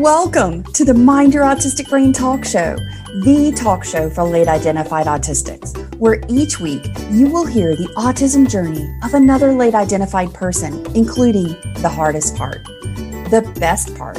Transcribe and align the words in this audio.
Welcome 0.00 0.64
to 0.72 0.86
the 0.86 0.94
Mind 0.94 1.34
Your 1.34 1.44
Autistic 1.44 1.90
Brain 1.90 2.14
Talk 2.14 2.46
Show, 2.46 2.76
the 3.22 3.52
talk 3.54 3.84
show 3.84 4.08
for 4.08 4.24
late 4.24 4.48
identified 4.48 5.06
autistics, 5.06 5.76
where 5.96 6.22
each 6.30 6.58
week 6.58 6.86
you 7.10 7.28
will 7.28 7.44
hear 7.44 7.76
the 7.76 7.88
autism 7.88 8.48
journey 8.48 8.90
of 9.04 9.12
another 9.12 9.52
late 9.52 9.74
identified 9.74 10.32
person, 10.32 10.86
including 10.96 11.48
the 11.82 11.90
hardest 11.90 12.34
part, 12.36 12.64
the 12.64 13.52
best 13.60 13.94
part, 13.94 14.18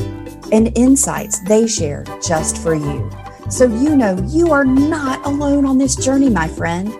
and 0.51 0.77
insights 0.77 1.39
they 1.39 1.65
share 1.65 2.05
just 2.23 2.59
for 2.59 2.75
you. 2.75 3.09
So 3.49 3.65
you 3.65 3.95
know 3.95 4.23
you 4.27 4.51
are 4.51 4.65
not 4.65 5.25
alone 5.25 5.65
on 5.65 5.79
this 5.79 5.95
journey, 5.95 6.29
my 6.29 6.47
friend. 6.47 6.93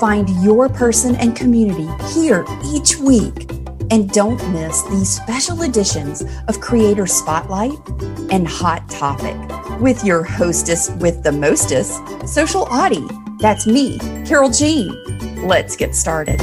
Find 0.00 0.26
your 0.42 0.70
person 0.70 1.16
and 1.16 1.36
community 1.36 1.86
here 2.14 2.46
each 2.64 2.96
week 2.96 3.55
and 3.90 4.10
don't 4.10 4.42
miss 4.52 4.82
these 4.84 5.08
special 5.08 5.62
editions 5.62 6.24
of 6.48 6.60
Creator 6.60 7.06
Spotlight 7.06 7.78
and 8.30 8.46
Hot 8.46 8.88
Topic 8.88 9.36
with 9.80 10.04
your 10.04 10.24
hostess 10.24 10.90
with 10.96 11.22
the 11.22 11.32
mostest, 11.32 12.00
Social 12.26 12.62
Audie. 12.62 13.06
That's 13.38 13.66
me, 13.66 13.98
Carol 14.26 14.50
Jean. 14.50 15.46
Let's 15.46 15.76
get 15.76 15.94
started. 15.94 16.38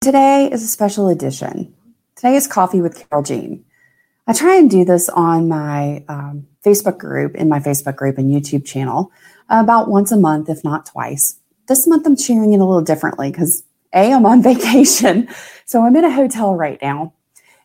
Today 0.00 0.50
is 0.50 0.62
a 0.62 0.68
special 0.68 1.08
edition. 1.08 1.74
Today 2.16 2.36
is 2.36 2.46
Coffee 2.46 2.80
with 2.80 3.08
Carol 3.08 3.22
Jean. 3.22 3.64
I 4.26 4.32
try 4.32 4.56
and 4.56 4.70
do 4.70 4.84
this 4.84 5.08
on 5.08 5.48
my 5.48 6.04
um, 6.08 6.46
Facebook 6.64 6.98
group, 6.98 7.34
in 7.34 7.48
my 7.48 7.60
Facebook 7.60 7.96
group 7.96 8.18
and 8.18 8.30
YouTube 8.30 8.64
channel, 8.64 9.10
about 9.48 9.88
once 9.88 10.12
a 10.12 10.16
month, 10.16 10.48
if 10.48 10.62
not 10.62 10.86
twice 10.86 11.36
this 11.68 11.86
month 11.86 12.06
I'm 12.06 12.16
sharing 12.16 12.52
it 12.52 12.60
a 12.60 12.64
little 12.64 12.82
differently 12.82 13.30
because 13.30 13.64
A, 13.94 14.12
I'm 14.12 14.26
on 14.26 14.42
vacation. 14.52 15.28
So 15.64 15.84
I'm 15.84 15.96
in 15.96 16.04
a 16.04 16.10
hotel 16.10 16.54
right 16.54 16.78
now. 16.82 17.14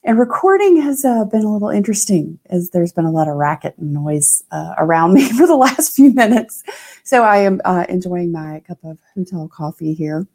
And 0.03 0.17
recording 0.17 0.81
has 0.81 1.03
uh, 1.03 1.25
been 1.25 1.43
a 1.43 1.51
little 1.51 1.69
interesting 1.69 2.39
as 2.49 2.69
there's 2.69 2.93
been 2.93 3.05
a 3.05 3.11
lot 3.11 3.27
of 3.27 3.35
racket 3.35 3.77
and 3.77 3.93
noise 3.93 4.43
uh, 4.51 4.73
around 4.77 5.13
me 5.15 5.29
for 5.29 5.45
the 5.45 5.55
last 5.55 5.95
few 5.95 6.13
minutes. 6.13 6.63
So 7.03 7.23
I 7.23 7.37
am 7.39 7.59
uh, 7.65 7.85
enjoying 7.89 8.31
my 8.31 8.61
cup 8.65 8.77
of 8.83 8.99
hotel 9.15 9.49
coffee 9.49 9.93
here 9.93 10.27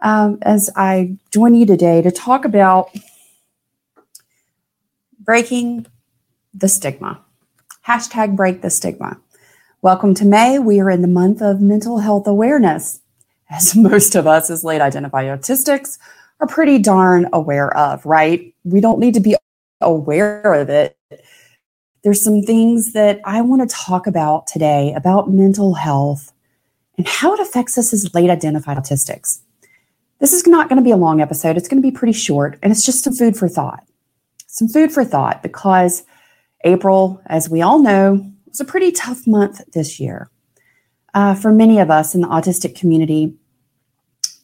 um, 0.00 0.38
as 0.42 0.70
I 0.76 1.16
join 1.32 1.54
you 1.54 1.66
today 1.66 2.02
to 2.02 2.10
talk 2.10 2.44
about 2.44 2.90
breaking 5.18 5.86
the 6.54 6.68
stigma. 6.68 7.20
Hashtag 7.86 8.36
break 8.36 8.62
the 8.62 8.70
stigma. 8.70 9.20
Welcome 9.82 10.14
to 10.14 10.24
May. 10.24 10.58
We 10.58 10.80
are 10.80 10.90
in 10.90 11.02
the 11.02 11.08
month 11.08 11.40
of 11.42 11.60
mental 11.60 11.98
health 11.98 12.26
awareness 12.26 13.00
as 13.50 13.76
most 13.76 14.14
of 14.14 14.26
us 14.26 14.50
as 14.50 14.64
late 14.64 14.80
identified 14.80 15.26
autistics 15.26 15.98
are 16.40 16.46
pretty 16.46 16.78
darn 16.78 17.28
aware 17.32 17.74
of, 17.76 18.04
right? 18.04 18.54
We 18.64 18.80
don't 18.80 18.98
need 18.98 19.14
to 19.14 19.20
be 19.20 19.36
aware 19.80 20.52
of 20.52 20.68
it. 20.68 20.96
There's 22.02 22.22
some 22.22 22.42
things 22.42 22.92
that 22.92 23.20
I 23.24 23.40
want 23.40 23.68
to 23.68 23.74
talk 23.74 24.06
about 24.06 24.46
today 24.46 24.92
about 24.94 25.30
mental 25.30 25.74
health 25.74 26.32
and 26.96 27.06
how 27.06 27.34
it 27.34 27.40
affects 27.40 27.76
us 27.78 27.92
as 27.92 28.14
late 28.14 28.30
identified 28.30 28.76
autistics. 28.76 29.40
This 30.18 30.32
is 30.32 30.46
not 30.46 30.68
going 30.68 30.78
to 30.78 30.84
be 30.84 30.92
a 30.92 30.96
long 30.96 31.20
episode. 31.20 31.56
It's 31.56 31.68
going 31.68 31.82
to 31.82 31.86
be 31.86 31.94
pretty 31.94 32.12
short, 32.12 32.58
and 32.62 32.72
it's 32.72 32.84
just 32.84 33.04
some 33.04 33.14
food 33.14 33.36
for 33.36 33.48
thought. 33.48 33.84
Some 34.46 34.68
food 34.68 34.92
for 34.92 35.04
thought 35.04 35.42
because 35.42 36.04
April, 36.64 37.20
as 37.26 37.50
we 37.50 37.60
all 37.60 37.80
know, 37.80 38.30
was 38.46 38.60
a 38.60 38.64
pretty 38.64 38.92
tough 38.92 39.26
month 39.26 39.60
this 39.72 40.00
year 40.00 40.30
uh, 41.16 41.34
for 41.34 41.50
many 41.50 41.78
of 41.78 41.90
us 41.90 42.14
in 42.14 42.20
the 42.20 42.28
autistic 42.28 42.78
community 42.78 43.34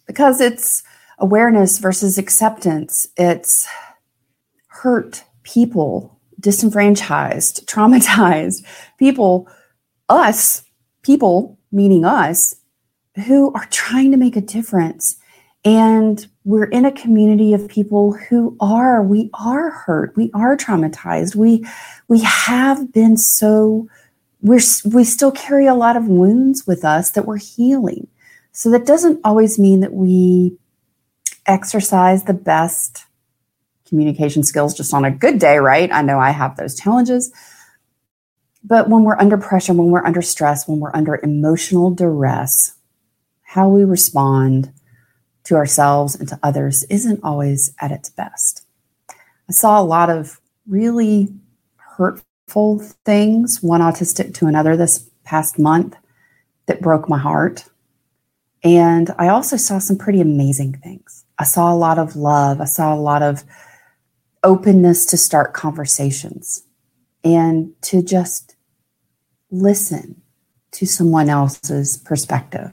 because 0.06 0.40
it's 0.40 0.82
awareness 1.18 1.78
versus 1.78 2.16
acceptance. 2.16 3.06
It's 3.18 3.68
hurt 4.68 5.22
people, 5.42 6.18
disenfranchised, 6.40 7.66
traumatized 7.68 8.64
people, 8.98 9.48
us, 10.08 10.64
people, 11.02 11.58
meaning 11.70 12.06
us, 12.06 12.56
who 13.26 13.52
are 13.52 13.66
trying 13.66 14.10
to 14.10 14.16
make 14.16 14.36
a 14.36 14.40
difference. 14.40 15.18
And 15.66 16.26
we're 16.44 16.64
in 16.64 16.86
a 16.86 16.90
community 16.90 17.52
of 17.52 17.68
people 17.68 18.14
who 18.14 18.56
are, 18.60 19.02
we 19.02 19.28
are 19.34 19.70
hurt, 19.70 20.16
we 20.16 20.30
are 20.32 20.56
traumatized, 20.56 21.36
we 21.36 21.64
we 22.08 22.20
have 22.22 22.92
been 22.92 23.18
so 23.18 23.88
we're, 24.42 24.60
we 24.84 25.04
still 25.04 25.32
carry 25.32 25.66
a 25.66 25.74
lot 25.74 25.96
of 25.96 26.08
wounds 26.08 26.66
with 26.66 26.84
us 26.84 27.10
that 27.12 27.24
we're 27.24 27.38
healing. 27.38 28.08
So 28.50 28.70
that 28.70 28.84
doesn't 28.84 29.20
always 29.24 29.58
mean 29.58 29.80
that 29.80 29.94
we 29.94 30.58
exercise 31.46 32.24
the 32.24 32.34
best 32.34 33.06
communication 33.88 34.42
skills 34.42 34.74
just 34.74 34.92
on 34.92 35.04
a 35.04 35.10
good 35.10 35.38
day, 35.38 35.58
right? 35.58 35.90
I 35.92 36.02
know 36.02 36.18
I 36.18 36.30
have 36.30 36.56
those 36.56 36.78
challenges. 36.78 37.32
But 38.64 38.88
when 38.88 39.04
we're 39.04 39.18
under 39.18 39.38
pressure, 39.38 39.72
when 39.72 39.90
we're 39.90 40.04
under 40.04 40.22
stress, 40.22 40.68
when 40.68 40.80
we're 40.80 40.94
under 40.94 41.16
emotional 41.22 41.90
duress, 41.90 42.74
how 43.42 43.68
we 43.68 43.84
respond 43.84 44.72
to 45.44 45.56
ourselves 45.56 46.14
and 46.14 46.28
to 46.28 46.38
others 46.42 46.84
isn't 46.84 47.20
always 47.22 47.74
at 47.80 47.90
its 47.90 48.08
best. 48.08 48.64
I 49.48 49.52
saw 49.52 49.80
a 49.80 49.84
lot 49.84 50.08
of 50.08 50.40
really 50.66 51.34
hurtful 51.76 52.24
things, 53.04 53.62
one 53.62 53.80
autistic 53.80 54.34
to 54.34 54.46
another 54.46 54.76
this 54.76 55.08
past 55.24 55.58
month, 55.58 55.96
that 56.66 56.80
broke 56.80 57.08
my 57.08 57.18
heart. 57.18 57.64
And 58.62 59.10
I 59.18 59.28
also 59.28 59.56
saw 59.56 59.78
some 59.78 59.98
pretty 59.98 60.20
amazing 60.20 60.74
things. 60.74 61.24
I 61.38 61.44
saw 61.44 61.72
a 61.72 61.76
lot 61.76 61.98
of 61.98 62.14
love. 62.14 62.60
I 62.60 62.66
saw 62.66 62.94
a 62.94 62.96
lot 62.96 63.22
of 63.22 63.42
openness 64.44 65.06
to 65.06 65.16
start 65.16 65.54
conversations 65.54 66.62
and 67.24 67.72
to 67.82 68.02
just 68.02 68.56
listen 69.50 70.20
to 70.72 70.86
someone 70.86 71.28
else's 71.28 71.98
perspective. 71.98 72.72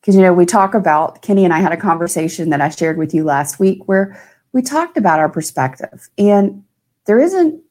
Because, 0.00 0.16
you 0.16 0.22
know, 0.22 0.32
we 0.32 0.46
talk 0.46 0.74
about, 0.74 1.22
Kenny 1.22 1.44
and 1.44 1.52
I 1.52 1.60
had 1.60 1.72
a 1.72 1.76
conversation 1.76 2.50
that 2.50 2.60
I 2.60 2.70
shared 2.70 2.96
with 2.96 3.14
you 3.14 3.24
last 3.24 3.60
week 3.60 3.86
where 3.86 4.20
we 4.52 4.62
talked 4.62 4.96
about 4.96 5.20
our 5.20 5.28
perspective. 5.28 6.08
And 6.18 6.64
there 7.06 7.20
isn't 7.20 7.62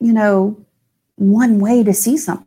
you 0.00 0.12
know, 0.12 0.66
one 1.16 1.60
way 1.60 1.84
to 1.84 1.92
see 1.92 2.16
something. 2.16 2.46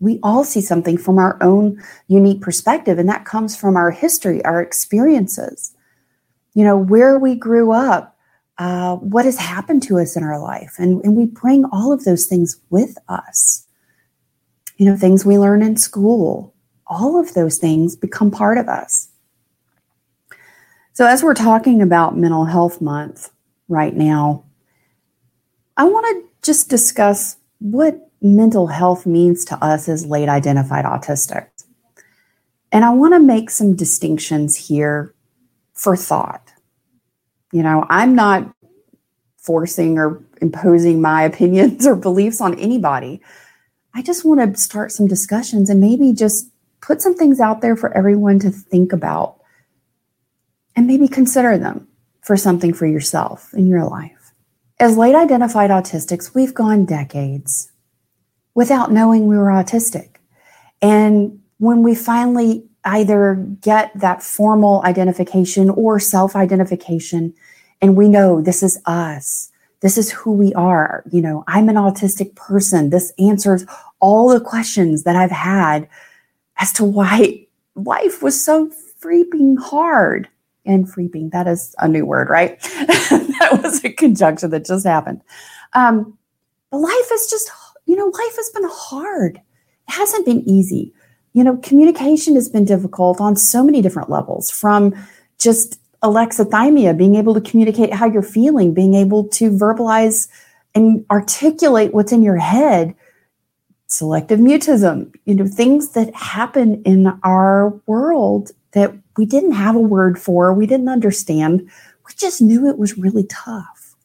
We 0.00 0.18
all 0.22 0.44
see 0.44 0.60
something 0.60 0.98
from 0.98 1.18
our 1.18 1.40
own 1.42 1.82
unique 2.08 2.42
perspective, 2.42 2.98
and 2.98 3.08
that 3.08 3.24
comes 3.24 3.56
from 3.56 3.76
our 3.76 3.90
history, 3.90 4.44
our 4.44 4.60
experiences, 4.60 5.74
you 6.54 6.64
know, 6.64 6.76
where 6.76 7.18
we 7.18 7.34
grew 7.34 7.72
up, 7.72 8.16
uh, 8.58 8.96
what 8.96 9.24
has 9.24 9.38
happened 9.38 9.82
to 9.84 9.98
us 9.98 10.16
in 10.16 10.22
our 10.22 10.40
life. 10.40 10.74
And, 10.78 11.04
and 11.04 11.16
we 11.16 11.26
bring 11.26 11.64
all 11.66 11.92
of 11.92 12.04
those 12.04 12.26
things 12.26 12.60
with 12.70 12.96
us. 13.08 13.66
You 14.76 14.86
know, 14.86 14.96
things 14.96 15.24
we 15.24 15.38
learn 15.38 15.62
in 15.62 15.76
school, 15.76 16.54
all 16.86 17.18
of 17.18 17.34
those 17.34 17.58
things 17.58 17.96
become 17.96 18.30
part 18.30 18.58
of 18.58 18.68
us. 18.68 19.08
So, 20.92 21.06
as 21.06 21.22
we're 21.22 21.34
talking 21.34 21.82
about 21.82 22.16
Mental 22.16 22.44
Health 22.44 22.80
Month 22.80 23.30
right 23.68 23.94
now, 23.94 24.44
I 25.76 25.84
want 25.84 26.06
to 26.06 26.27
just 26.42 26.68
discuss 26.68 27.36
what 27.58 28.10
mental 28.20 28.66
health 28.66 29.06
means 29.06 29.44
to 29.46 29.64
us 29.64 29.88
as 29.88 30.06
late 30.06 30.28
identified 30.28 30.84
autistics. 30.84 31.64
And 32.70 32.84
I 32.84 32.90
want 32.90 33.14
to 33.14 33.20
make 33.20 33.50
some 33.50 33.74
distinctions 33.74 34.56
here 34.68 35.14
for 35.72 35.96
thought. 35.96 36.52
You 37.52 37.62
know, 37.62 37.86
I'm 37.88 38.14
not 38.14 38.52
forcing 39.38 39.98
or 39.98 40.22
imposing 40.40 41.00
my 41.00 41.22
opinions 41.30 41.86
or 41.86 41.96
beliefs 41.96 42.40
on 42.40 42.58
anybody. 42.58 43.22
I 43.94 44.02
just 44.02 44.24
want 44.24 44.54
to 44.54 44.60
start 44.60 44.92
some 44.92 45.06
discussions 45.06 45.70
and 45.70 45.80
maybe 45.80 46.12
just 46.12 46.50
put 46.80 47.00
some 47.00 47.16
things 47.16 47.40
out 47.40 47.60
there 47.60 47.76
for 47.76 47.96
everyone 47.96 48.38
to 48.40 48.50
think 48.50 48.92
about 48.92 49.40
and 50.76 50.86
maybe 50.86 51.08
consider 51.08 51.58
them 51.58 51.88
for 52.22 52.36
something 52.36 52.72
for 52.72 52.86
yourself 52.86 53.52
in 53.54 53.66
your 53.66 53.84
life. 53.84 54.17
As 54.80 54.96
late 54.96 55.16
identified 55.16 55.70
autistics, 55.70 56.36
we've 56.36 56.54
gone 56.54 56.84
decades 56.84 57.72
without 58.54 58.92
knowing 58.92 59.26
we 59.26 59.36
were 59.36 59.46
autistic. 59.46 60.16
And 60.80 61.40
when 61.58 61.82
we 61.82 61.96
finally 61.96 62.64
either 62.84 63.34
get 63.60 63.90
that 63.98 64.22
formal 64.22 64.80
identification 64.84 65.68
or 65.70 65.98
self 65.98 66.36
identification, 66.36 67.34
and 67.80 67.96
we 67.96 68.08
know 68.08 68.40
this 68.40 68.62
is 68.62 68.80
us, 68.86 69.50
this 69.80 69.98
is 69.98 70.12
who 70.12 70.32
we 70.32 70.54
are, 70.54 71.02
you 71.10 71.22
know, 71.22 71.42
I'm 71.48 71.68
an 71.68 71.74
autistic 71.74 72.36
person. 72.36 72.90
This 72.90 73.12
answers 73.18 73.66
all 73.98 74.28
the 74.28 74.40
questions 74.40 75.02
that 75.02 75.16
I've 75.16 75.32
had 75.32 75.88
as 76.56 76.72
to 76.74 76.84
why 76.84 77.46
life 77.74 78.22
was 78.22 78.44
so 78.44 78.70
freaking 79.00 79.58
hard 79.58 80.28
and 80.68 80.88
freeping. 80.88 81.30
That 81.30 81.48
is 81.48 81.74
a 81.78 81.88
new 81.88 82.06
word, 82.06 82.28
right? 82.28 82.60
that 82.62 83.60
was 83.62 83.84
a 83.84 83.90
conjunction 83.90 84.50
that 84.50 84.66
just 84.66 84.86
happened. 84.86 85.22
Um, 85.72 86.16
but 86.70 86.78
life 86.78 87.12
is 87.12 87.28
just, 87.28 87.50
you 87.86 87.96
know, 87.96 88.06
life 88.06 88.36
has 88.36 88.50
been 88.50 88.68
hard. 88.70 89.36
It 89.36 89.92
hasn't 89.92 90.26
been 90.26 90.48
easy. 90.48 90.92
You 91.32 91.42
know, 91.42 91.56
communication 91.56 92.34
has 92.34 92.48
been 92.48 92.64
difficult 92.64 93.20
on 93.20 93.36
so 93.36 93.64
many 93.64 93.82
different 93.82 94.10
levels 94.10 94.50
from 94.50 94.94
just 95.38 95.80
alexithymia, 96.02 96.96
being 96.96 97.16
able 97.16 97.34
to 97.34 97.40
communicate 97.40 97.92
how 97.92 98.06
you're 98.06 98.22
feeling, 98.22 98.74
being 98.74 98.94
able 98.94 99.26
to 99.28 99.50
verbalize 99.50 100.28
and 100.74 101.04
articulate 101.10 101.92
what's 101.94 102.12
in 102.12 102.22
your 102.22 102.36
head, 102.36 102.94
selective 103.86 104.38
mutism, 104.38 105.14
you 105.24 105.34
know, 105.34 105.46
things 105.46 105.90
that 105.92 106.14
happen 106.14 106.82
in 106.84 107.18
our 107.22 107.70
world 107.86 108.52
that 108.72 108.94
we 109.16 109.26
didn't 109.26 109.52
have 109.52 109.76
a 109.76 109.80
word 109.80 110.18
for, 110.18 110.52
we 110.52 110.66
didn't 110.66 110.88
understand. 110.88 111.70
We 112.06 112.14
just 112.16 112.40
knew 112.40 112.68
it 112.68 112.78
was 112.78 112.98
really 112.98 113.24
tough. 113.24 113.96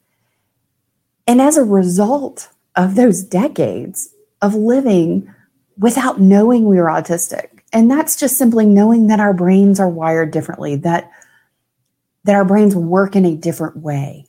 And 1.26 1.40
as 1.40 1.56
a 1.56 1.64
result 1.64 2.50
of 2.76 2.94
those 2.94 3.22
decades 3.22 4.14
of 4.42 4.54
living 4.54 5.32
without 5.78 6.20
knowing 6.20 6.64
we 6.64 6.76
were 6.76 6.86
autistic, 6.86 7.60
and 7.72 7.90
that's 7.90 8.16
just 8.16 8.38
simply 8.38 8.66
knowing 8.66 9.08
that 9.08 9.20
our 9.20 9.34
brains 9.34 9.80
are 9.80 9.88
wired 9.88 10.30
differently, 10.30 10.76
that 10.76 11.10
that 12.24 12.34
our 12.34 12.44
brains 12.44 12.74
work 12.74 13.16
in 13.16 13.26
a 13.26 13.36
different 13.36 13.76
way, 13.76 14.26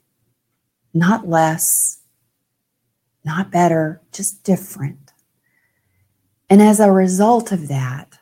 not 0.94 1.30
less, 1.30 2.02
not 3.24 3.52
better, 3.52 4.02
just 4.12 4.44
different. 4.44 5.14
And 6.50 6.62
as 6.62 6.80
a 6.80 6.92
result 6.92 7.52
of 7.52 7.70
that, 7.70 8.20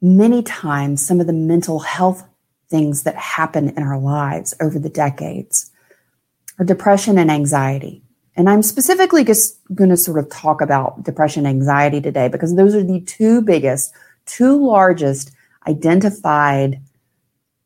many 0.00 0.42
times 0.42 1.04
some 1.04 1.20
of 1.20 1.26
the 1.26 1.32
mental 1.32 1.80
health 1.80 2.24
things 2.68 3.02
that 3.02 3.16
happen 3.16 3.70
in 3.70 3.82
our 3.82 3.98
lives 3.98 4.54
over 4.60 4.78
the 4.78 4.88
decades 4.88 5.70
are 6.58 6.64
depression 6.64 7.18
and 7.18 7.30
anxiety. 7.30 8.02
And 8.36 8.48
I'm 8.48 8.62
specifically 8.62 9.24
just 9.24 9.58
going 9.74 9.90
to 9.90 9.96
sort 9.96 10.18
of 10.18 10.30
talk 10.30 10.60
about 10.60 11.02
depression 11.02 11.46
and 11.46 11.56
anxiety 11.56 12.00
today 12.00 12.28
because 12.28 12.54
those 12.54 12.74
are 12.74 12.84
the 12.84 13.00
two 13.00 13.42
biggest, 13.42 13.92
two 14.26 14.64
largest 14.64 15.32
identified 15.66 16.80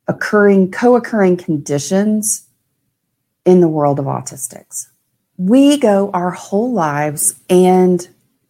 occurring, 0.09 0.71
co 0.71 0.97
occurring 0.97 1.37
conditions 1.37 2.49
in 3.45 3.61
the 3.61 3.69
world 3.69 3.99
of 3.99 4.07
autistics. 4.07 4.87
We 5.37 5.77
go 5.77 6.11
our 6.13 6.31
whole 6.31 6.73
lives 6.73 7.35
and 7.51 8.01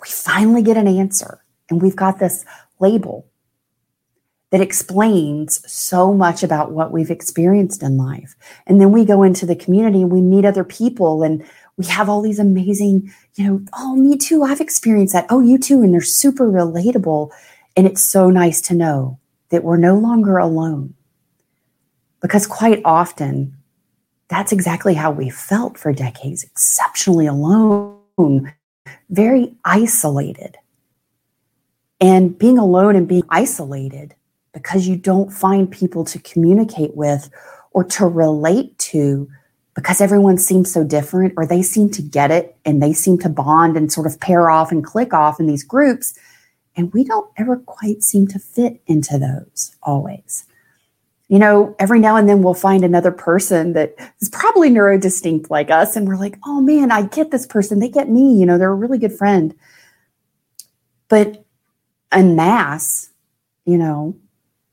we 0.00 0.08
finally 0.08 0.62
get 0.62 0.76
an 0.76 0.88
answer, 0.88 1.42
and 1.70 1.80
we've 1.80 1.96
got 1.96 2.18
this 2.18 2.44
label 2.78 3.26
that 4.52 4.60
explains 4.60 5.62
so 5.70 6.12
much 6.12 6.42
about 6.42 6.72
what 6.72 6.92
we've 6.92 7.10
experienced 7.10 7.82
in 7.82 7.96
life. 7.96 8.36
And 8.66 8.78
then 8.78 8.92
we 8.92 9.06
go 9.06 9.22
into 9.22 9.46
the 9.46 9.56
community 9.56 10.02
and 10.02 10.12
we 10.12 10.20
meet 10.20 10.44
other 10.44 10.62
people 10.62 11.22
and 11.22 11.42
we 11.78 11.86
have 11.86 12.10
all 12.10 12.20
these 12.20 12.38
amazing, 12.38 13.10
you 13.34 13.46
know, 13.46 13.64
oh, 13.72 13.96
me 13.96 14.18
too, 14.18 14.42
I've 14.42 14.60
experienced 14.60 15.14
that. 15.14 15.24
Oh, 15.30 15.40
you 15.40 15.56
too. 15.56 15.80
And 15.80 15.94
they're 15.94 16.02
super 16.02 16.46
relatable. 16.46 17.30
And 17.78 17.86
it's 17.86 18.04
so 18.04 18.28
nice 18.28 18.60
to 18.62 18.74
know 18.74 19.18
that 19.48 19.64
we're 19.64 19.78
no 19.78 19.96
longer 19.96 20.36
alone. 20.36 20.92
Because 22.20 22.46
quite 22.46 22.82
often, 22.84 23.56
that's 24.28 24.52
exactly 24.52 24.92
how 24.92 25.10
we 25.10 25.30
felt 25.30 25.78
for 25.78 25.94
decades 25.94 26.44
exceptionally 26.44 27.26
alone, 27.26 28.52
very 29.08 29.54
isolated. 29.64 30.58
And 32.02 32.38
being 32.38 32.58
alone 32.58 32.96
and 32.96 33.08
being 33.08 33.24
isolated 33.30 34.14
because 34.52 34.86
you 34.86 34.96
don't 34.96 35.32
find 35.32 35.70
people 35.70 36.04
to 36.04 36.18
communicate 36.20 36.96
with 36.96 37.30
or 37.72 37.84
to 37.84 38.06
relate 38.06 38.78
to 38.78 39.28
because 39.74 40.00
everyone 40.00 40.36
seems 40.36 40.70
so 40.70 40.84
different 40.84 41.32
or 41.36 41.46
they 41.46 41.62
seem 41.62 41.88
to 41.90 42.02
get 42.02 42.30
it 42.30 42.56
and 42.64 42.82
they 42.82 42.92
seem 42.92 43.18
to 43.18 43.28
bond 43.28 43.76
and 43.76 43.90
sort 43.90 44.06
of 44.06 44.20
pair 44.20 44.50
off 44.50 44.70
and 44.70 44.84
click 44.84 45.14
off 45.14 45.40
in 45.40 45.46
these 45.46 45.64
groups. 45.64 46.18
And 46.76 46.92
we 46.92 47.04
don't 47.04 47.30
ever 47.38 47.56
quite 47.56 48.02
seem 48.02 48.26
to 48.28 48.38
fit 48.38 48.82
into 48.86 49.18
those 49.18 49.74
always 49.82 50.44
you 51.32 51.38
know, 51.38 51.74
every 51.78 51.98
now 51.98 52.16
and 52.16 52.28
then 52.28 52.42
we'll 52.42 52.52
find 52.52 52.84
another 52.84 53.10
person 53.10 53.72
that 53.72 53.94
is 54.20 54.28
probably 54.28 54.68
neurodistinct 54.68 55.48
like 55.48 55.70
us. 55.70 55.96
And 55.96 56.06
we're 56.06 56.18
like, 56.18 56.36
oh 56.44 56.60
man, 56.60 56.92
I 56.92 57.06
get 57.06 57.30
this 57.30 57.46
person. 57.46 57.78
They 57.78 57.88
get 57.88 58.10
me. 58.10 58.38
You 58.38 58.44
know, 58.44 58.58
they're 58.58 58.70
a 58.70 58.74
really 58.74 58.98
good 58.98 59.14
friend. 59.16 59.54
But 61.08 61.42
en 62.12 62.36
masse, 62.36 63.12
you 63.64 63.78
know, 63.78 64.14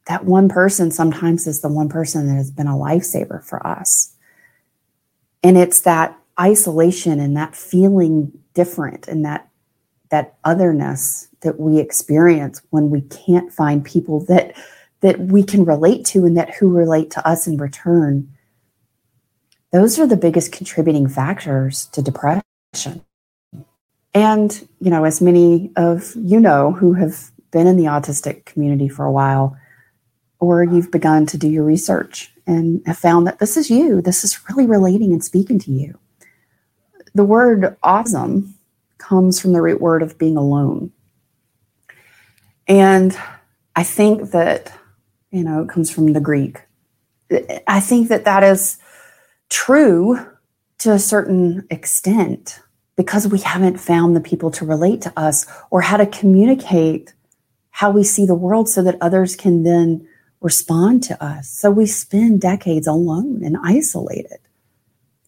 that 0.09 0.25
one 0.25 0.49
person 0.49 0.89
sometimes 0.89 1.45
is 1.45 1.61
the 1.61 1.69
one 1.69 1.87
person 1.87 2.27
that 2.27 2.33
has 2.33 2.49
been 2.49 2.65
a 2.65 2.71
lifesaver 2.71 3.43
for 3.43 3.65
us. 3.65 4.15
And 5.43 5.55
it's 5.55 5.81
that 5.81 6.17
isolation 6.39 7.19
and 7.19 7.37
that 7.37 7.55
feeling 7.55 8.31
different 8.55 9.07
and 9.07 9.23
that 9.23 9.47
that 10.09 10.35
otherness 10.43 11.27
that 11.41 11.59
we 11.59 11.77
experience 11.77 12.61
when 12.71 12.89
we 12.89 13.01
can't 13.01 13.53
find 13.53 13.85
people 13.85 14.25
that 14.25 14.55
that 15.01 15.19
we 15.19 15.43
can 15.43 15.63
relate 15.63 16.03
to 16.05 16.25
and 16.25 16.35
that 16.35 16.55
who 16.55 16.69
relate 16.69 17.11
to 17.11 17.27
us 17.27 17.45
in 17.45 17.57
return 17.57 18.27
those 19.71 19.99
are 19.99 20.07
the 20.07 20.17
biggest 20.17 20.51
contributing 20.51 21.07
factors 21.07 21.85
to 21.87 22.01
depression 22.01 22.41
and 24.13 24.67
you 24.79 24.89
know 24.89 25.03
as 25.03 25.21
many 25.21 25.71
of 25.75 26.13
you 26.15 26.39
know 26.39 26.71
who 26.71 26.93
have 26.93 27.31
been 27.51 27.67
in 27.67 27.77
the 27.77 27.85
autistic 27.85 28.45
community 28.45 28.89
for 28.89 29.05
a 29.05 29.11
while 29.11 29.57
or 30.39 30.63
you've 30.63 30.91
begun 30.91 31.25
to 31.25 31.37
do 31.37 31.49
your 31.49 31.63
research 31.63 32.31
and 32.47 32.81
have 32.85 32.97
found 32.97 33.27
that 33.27 33.39
this 33.39 33.57
is 33.57 33.69
you 33.69 34.01
this 34.01 34.23
is 34.23 34.39
really 34.49 34.65
relating 34.65 35.11
and 35.11 35.23
speaking 35.23 35.59
to 35.59 35.71
you 35.71 35.97
the 37.13 37.25
word 37.25 37.77
awesome 37.83 38.55
comes 38.97 39.39
from 39.39 39.53
the 39.53 39.61
root 39.61 39.81
word 39.81 40.01
of 40.01 40.17
being 40.17 40.37
alone 40.37 40.91
and 42.67 43.17
i 43.75 43.83
think 43.83 44.31
that 44.31 44.71
you 45.31 45.43
know, 45.43 45.61
it 45.61 45.69
comes 45.69 45.91
from 45.91 46.13
the 46.13 46.19
Greek. 46.19 46.61
I 47.67 47.79
think 47.79 48.09
that 48.09 48.25
that 48.25 48.43
is 48.43 48.77
true 49.49 50.19
to 50.79 50.91
a 50.91 50.99
certain 50.99 51.67
extent 51.69 52.61
because 52.95 53.27
we 53.27 53.39
haven't 53.39 53.79
found 53.79 54.15
the 54.15 54.21
people 54.21 54.51
to 54.51 54.65
relate 54.65 55.01
to 55.01 55.13
us 55.15 55.45
or 55.69 55.81
how 55.81 55.97
to 55.97 56.05
communicate 56.05 57.13
how 57.71 57.91
we 57.91 58.03
see 58.03 58.25
the 58.25 58.35
world 58.35 58.67
so 58.67 58.81
that 58.81 58.97
others 58.99 59.35
can 59.35 59.63
then 59.63 60.07
respond 60.41 61.03
to 61.03 61.23
us. 61.23 61.49
So 61.49 61.69
we 61.69 61.85
spend 61.85 62.41
decades 62.41 62.87
alone 62.87 63.43
and 63.43 63.57
isolated, 63.63 64.39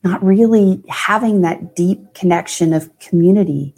not 0.04 0.24
really 0.24 0.84
having 0.88 1.42
that 1.42 1.76
deep 1.76 2.14
connection 2.14 2.74
of 2.74 2.98
community 3.00 3.76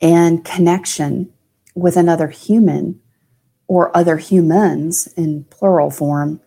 and 0.00 0.44
connection 0.44 1.32
with 1.74 1.96
another 1.96 2.28
human 2.28 3.00
or 3.66 3.96
other 3.96 4.16
humans 4.16 5.06
in 5.16 5.44
plural 5.44 5.90
form. 5.90 6.40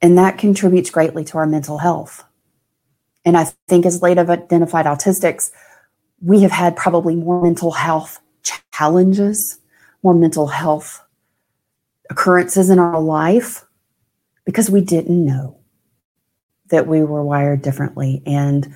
And 0.00 0.16
that 0.18 0.38
contributes 0.38 0.90
greatly 0.90 1.24
to 1.24 1.38
our 1.38 1.46
mental 1.46 1.78
health. 1.78 2.24
And 3.24 3.36
I 3.36 3.44
think 3.68 3.86
as 3.86 4.02
late 4.02 4.18
of 4.18 4.30
identified 4.30 4.86
autistics, 4.86 5.50
we 6.20 6.42
have 6.42 6.52
had 6.52 6.76
probably 6.76 7.16
more 7.16 7.42
mental 7.42 7.72
health 7.72 8.20
challenges, 8.72 9.58
more 10.02 10.14
mental 10.14 10.46
health 10.46 11.03
occurrences 12.10 12.70
in 12.70 12.78
our 12.78 13.00
life 13.00 13.64
because 14.44 14.70
we 14.70 14.80
didn't 14.80 15.24
know 15.24 15.58
that 16.70 16.86
we 16.86 17.02
were 17.02 17.24
wired 17.24 17.62
differently. 17.62 18.22
And, 18.26 18.74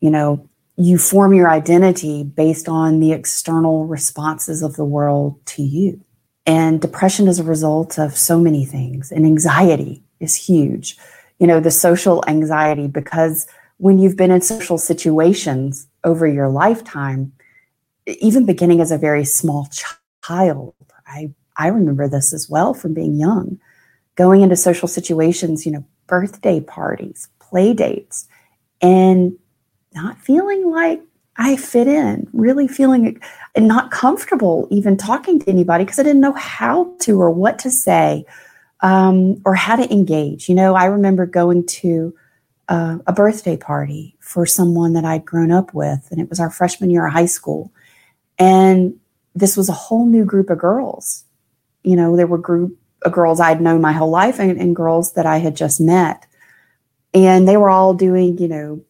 you 0.00 0.10
know, 0.10 0.48
you 0.76 0.98
form 0.98 1.32
your 1.32 1.48
identity 1.48 2.24
based 2.24 2.68
on 2.68 3.00
the 3.00 3.12
external 3.12 3.86
responses 3.86 4.62
of 4.62 4.76
the 4.76 4.84
world 4.84 5.44
to 5.46 5.62
you. 5.62 6.00
And 6.46 6.80
depression 6.80 7.28
is 7.28 7.38
a 7.38 7.44
result 7.44 7.98
of 7.98 8.16
so 8.16 8.38
many 8.38 8.64
things, 8.66 9.10
and 9.10 9.24
anxiety 9.24 10.02
is 10.20 10.36
huge. 10.36 10.98
You 11.38 11.46
know, 11.46 11.58
the 11.58 11.70
social 11.70 12.22
anxiety, 12.26 12.86
because 12.86 13.46
when 13.78 13.98
you've 13.98 14.16
been 14.16 14.30
in 14.30 14.42
social 14.42 14.76
situations 14.76 15.86
over 16.02 16.26
your 16.26 16.48
lifetime, 16.48 17.32
even 18.06 18.44
beginning 18.44 18.80
as 18.80 18.92
a 18.92 18.98
very 18.98 19.24
small 19.24 19.68
child, 20.22 20.74
I, 21.06 21.32
I 21.56 21.68
remember 21.68 22.08
this 22.08 22.32
as 22.32 22.48
well 22.48 22.74
from 22.74 22.94
being 22.94 23.16
young, 23.16 23.60
going 24.16 24.42
into 24.42 24.56
social 24.56 24.88
situations, 24.88 25.64
you 25.64 25.72
know, 25.72 25.84
birthday 26.06 26.60
parties, 26.60 27.28
play 27.38 27.72
dates, 27.72 28.26
and 28.80 29.38
not 29.94 30.18
feeling 30.18 30.70
like 30.70 31.00
I 31.36 31.56
fit 31.56 31.86
in, 31.86 32.28
really 32.32 32.68
feeling 32.68 33.20
and 33.54 33.68
not 33.68 33.90
comfortable 33.90 34.68
even 34.70 34.96
talking 34.96 35.40
to 35.40 35.50
anybody 35.50 35.84
because 35.84 35.98
I 35.98 36.04
didn't 36.04 36.20
know 36.20 36.32
how 36.32 36.94
to 37.00 37.20
or 37.20 37.30
what 37.30 37.58
to 37.60 37.70
say 37.70 38.24
um, 38.80 39.40
or 39.44 39.54
how 39.54 39.76
to 39.76 39.92
engage. 39.92 40.48
You 40.48 40.54
know, 40.54 40.74
I 40.74 40.84
remember 40.86 41.26
going 41.26 41.66
to 41.66 42.14
uh, 42.68 42.98
a 43.06 43.12
birthday 43.12 43.56
party 43.56 44.16
for 44.20 44.46
someone 44.46 44.92
that 44.94 45.04
I'd 45.04 45.24
grown 45.24 45.50
up 45.50 45.74
with, 45.74 46.08
and 46.10 46.20
it 46.20 46.30
was 46.30 46.40
our 46.40 46.50
freshman 46.50 46.90
year 46.90 47.06
of 47.06 47.12
high 47.12 47.26
school. 47.26 47.72
And 48.38 48.98
this 49.34 49.56
was 49.56 49.68
a 49.68 49.72
whole 49.72 50.06
new 50.06 50.24
group 50.24 50.50
of 50.50 50.58
girls. 50.58 51.24
You 51.84 51.96
know, 51.96 52.16
there 52.16 52.26
were 52.26 52.38
group 52.38 52.76
of 53.02 53.12
girls 53.12 53.38
I'd 53.38 53.60
known 53.60 53.80
my 53.80 53.92
whole 53.92 54.10
life 54.10 54.40
and, 54.40 54.60
and 54.60 54.74
girls 54.74 55.12
that 55.12 55.26
I 55.26 55.38
had 55.38 55.56
just 55.56 55.80
met. 55.80 56.26
And 57.12 57.46
they 57.46 57.56
were 57.56 57.70
all 57.70 57.94
doing, 57.94 58.38
you 58.38 58.48
know, 58.48 58.84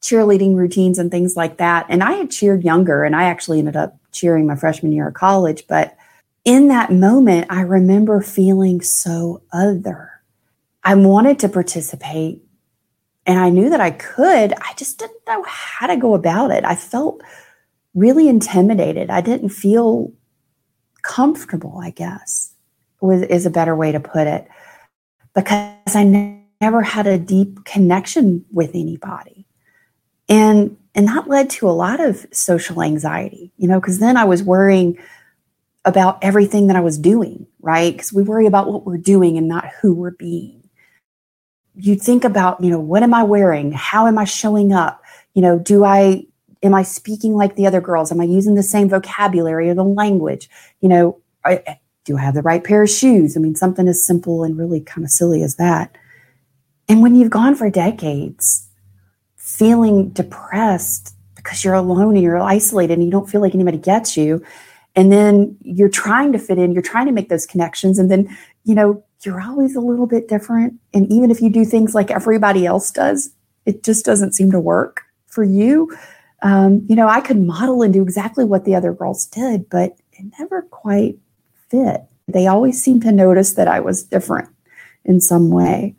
cheerleading 0.00 0.54
routines 0.54 0.98
and 0.98 1.10
things 1.10 1.36
like 1.36 1.58
that. 1.58 1.86
And 1.90 2.02
I 2.02 2.12
had 2.12 2.30
cheered 2.30 2.64
younger, 2.64 3.04
and 3.04 3.14
I 3.14 3.24
actually 3.24 3.58
ended 3.58 3.76
up 3.76 3.98
cheering 4.12 4.46
my 4.46 4.56
freshman 4.56 4.92
year 4.92 5.08
of 5.08 5.14
college. 5.14 5.66
But 5.68 5.96
in 6.44 6.68
that 6.68 6.92
moment, 6.92 7.48
I 7.50 7.60
remember 7.60 8.22
feeling 8.22 8.80
so 8.80 9.42
other. 9.52 10.12
I 10.82 10.94
wanted 10.94 11.40
to 11.40 11.48
participate 11.48 12.42
and 13.26 13.40
I 13.40 13.50
knew 13.50 13.68
that 13.70 13.80
I 13.80 13.90
could. 13.90 14.52
I 14.52 14.72
just 14.76 14.98
didn't 14.98 15.26
know 15.26 15.44
how 15.46 15.88
to 15.88 15.96
go 15.96 16.14
about 16.14 16.52
it. 16.52 16.64
I 16.64 16.76
felt 16.76 17.20
really 17.94 18.28
intimidated. 18.28 19.10
I 19.10 19.20
didn't 19.20 19.48
feel 19.48 20.12
comfortable, 21.06 21.78
I 21.82 21.90
guess, 21.90 22.52
with, 23.00 23.22
is 23.30 23.46
a 23.46 23.50
better 23.50 23.76
way 23.76 23.92
to 23.92 24.00
put 24.00 24.26
it, 24.26 24.48
because 25.34 25.94
I 25.94 26.02
never 26.60 26.82
had 26.82 27.06
a 27.06 27.18
deep 27.18 27.64
connection 27.64 28.44
with 28.52 28.70
anybody. 28.74 29.46
And 30.28 30.76
and 30.94 31.08
that 31.08 31.28
led 31.28 31.50
to 31.50 31.68
a 31.68 31.76
lot 31.76 32.00
of 32.00 32.26
social 32.32 32.82
anxiety, 32.82 33.52
you 33.58 33.68
know, 33.68 33.78
because 33.78 33.98
then 33.98 34.16
I 34.16 34.24
was 34.24 34.42
worrying 34.42 34.98
about 35.84 36.18
everything 36.22 36.66
that 36.66 36.76
I 36.76 36.80
was 36.80 36.98
doing, 36.98 37.46
right? 37.60 37.92
Because 37.92 38.12
we 38.12 38.22
worry 38.22 38.46
about 38.46 38.72
what 38.72 38.84
we're 38.86 38.96
doing 38.96 39.36
and 39.36 39.46
not 39.46 39.68
who 39.80 39.94
we're 39.94 40.10
being. 40.10 40.68
You 41.74 41.94
think 41.96 42.24
about, 42.24 42.64
you 42.64 42.70
know, 42.70 42.80
what 42.80 43.02
am 43.02 43.12
I 43.12 43.22
wearing? 43.22 43.72
How 43.72 44.06
am 44.06 44.18
I 44.18 44.24
showing 44.24 44.72
up? 44.72 45.02
You 45.34 45.42
know, 45.42 45.58
do 45.58 45.84
I 45.84 46.26
am 46.62 46.74
I 46.74 46.82
speaking 46.82 47.34
like 47.34 47.56
the 47.56 47.66
other 47.66 47.80
girls? 47.80 48.10
Am 48.10 48.20
I 48.20 48.24
using 48.24 48.54
the 48.54 48.62
same 48.62 48.88
vocabulary 48.88 49.68
or 49.68 49.74
the 49.74 49.84
language? 49.84 50.48
You 50.80 50.88
know, 50.88 51.20
I, 51.44 51.78
do 52.04 52.16
I 52.16 52.22
have 52.22 52.34
the 52.34 52.42
right 52.42 52.62
pair 52.62 52.82
of 52.82 52.90
shoes? 52.90 53.36
I 53.36 53.40
mean, 53.40 53.54
something 53.54 53.88
as 53.88 54.04
simple 54.04 54.44
and 54.44 54.58
really 54.58 54.80
kind 54.80 55.04
of 55.04 55.10
silly 55.10 55.42
as 55.42 55.56
that. 55.56 55.96
And 56.88 57.02
when 57.02 57.14
you've 57.14 57.30
gone 57.30 57.54
for 57.54 57.68
decades 57.70 58.68
feeling 59.36 60.10
depressed 60.10 61.14
because 61.34 61.64
you're 61.64 61.74
alone 61.74 62.14
and 62.14 62.22
you're 62.22 62.38
isolated 62.38 62.94
and 62.94 63.04
you 63.04 63.10
don't 63.10 63.30
feel 63.30 63.40
like 63.40 63.54
anybody 63.54 63.78
gets 63.78 64.16
you, 64.16 64.44
and 64.96 65.12
then 65.12 65.56
you're 65.62 65.90
trying 65.90 66.32
to 66.32 66.38
fit 66.38 66.58
in, 66.58 66.72
you're 66.72 66.82
trying 66.82 67.06
to 67.06 67.12
make 67.12 67.28
those 67.28 67.46
connections, 67.46 67.98
and 67.98 68.10
then, 68.10 68.34
you 68.64 68.74
know, 68.74 69.04
you're 69.24 69.40
always 69.40 69.76
a 69.76 69.80
little 69.80 70.06
bit 70.06 70.28
different. 70.28 70.74
And 70.94 71.10
even 71.12 71.30
if 71.30 71.40
you 71.40 71.50
do 71.50 71.64
things 71.64 71.94
like 71.94 72.10
everybody 72.10 72.66
else 72.66 72.90
does, 72.90 73.30
it 73.66 73.82
just 73.82 74.04
doesn't 74.04 74.32
seem 74.32 74.50
to 74.52 74.60
work 74.60 75.02
for 75.26 75.44
you. 75.44 75.96
Um, 76.42 76.84
you 76.88 76.96
know, 76.96 77.08
I 77.08 77.20
could 77.20 77.38
model 77.38 77.82
and 77.82 77.92
do 77.92 78.02
exactly 78.02 78.44
what 78.44 78.64
the 78.64 78.74
other 78.74 78.92
girls 78.92 79.26
did, 79.26 79.68
but 79.70 79.96
it 80.12 80.26
never 80.38 80.62
quite 80.62 81.18
fit. 81.68 82.02
They 82.28 82.46
always 82.46 82.82
seemed 82.82 83.02
to 83.02 83.12
notice 83.12 83.52
that 83.54 83.68
I 83.68 83.80
was 83.80 84.02
different 84.02 84.48
in 85.04 85.20
some 85.20 85.50
way. 85.50 85.94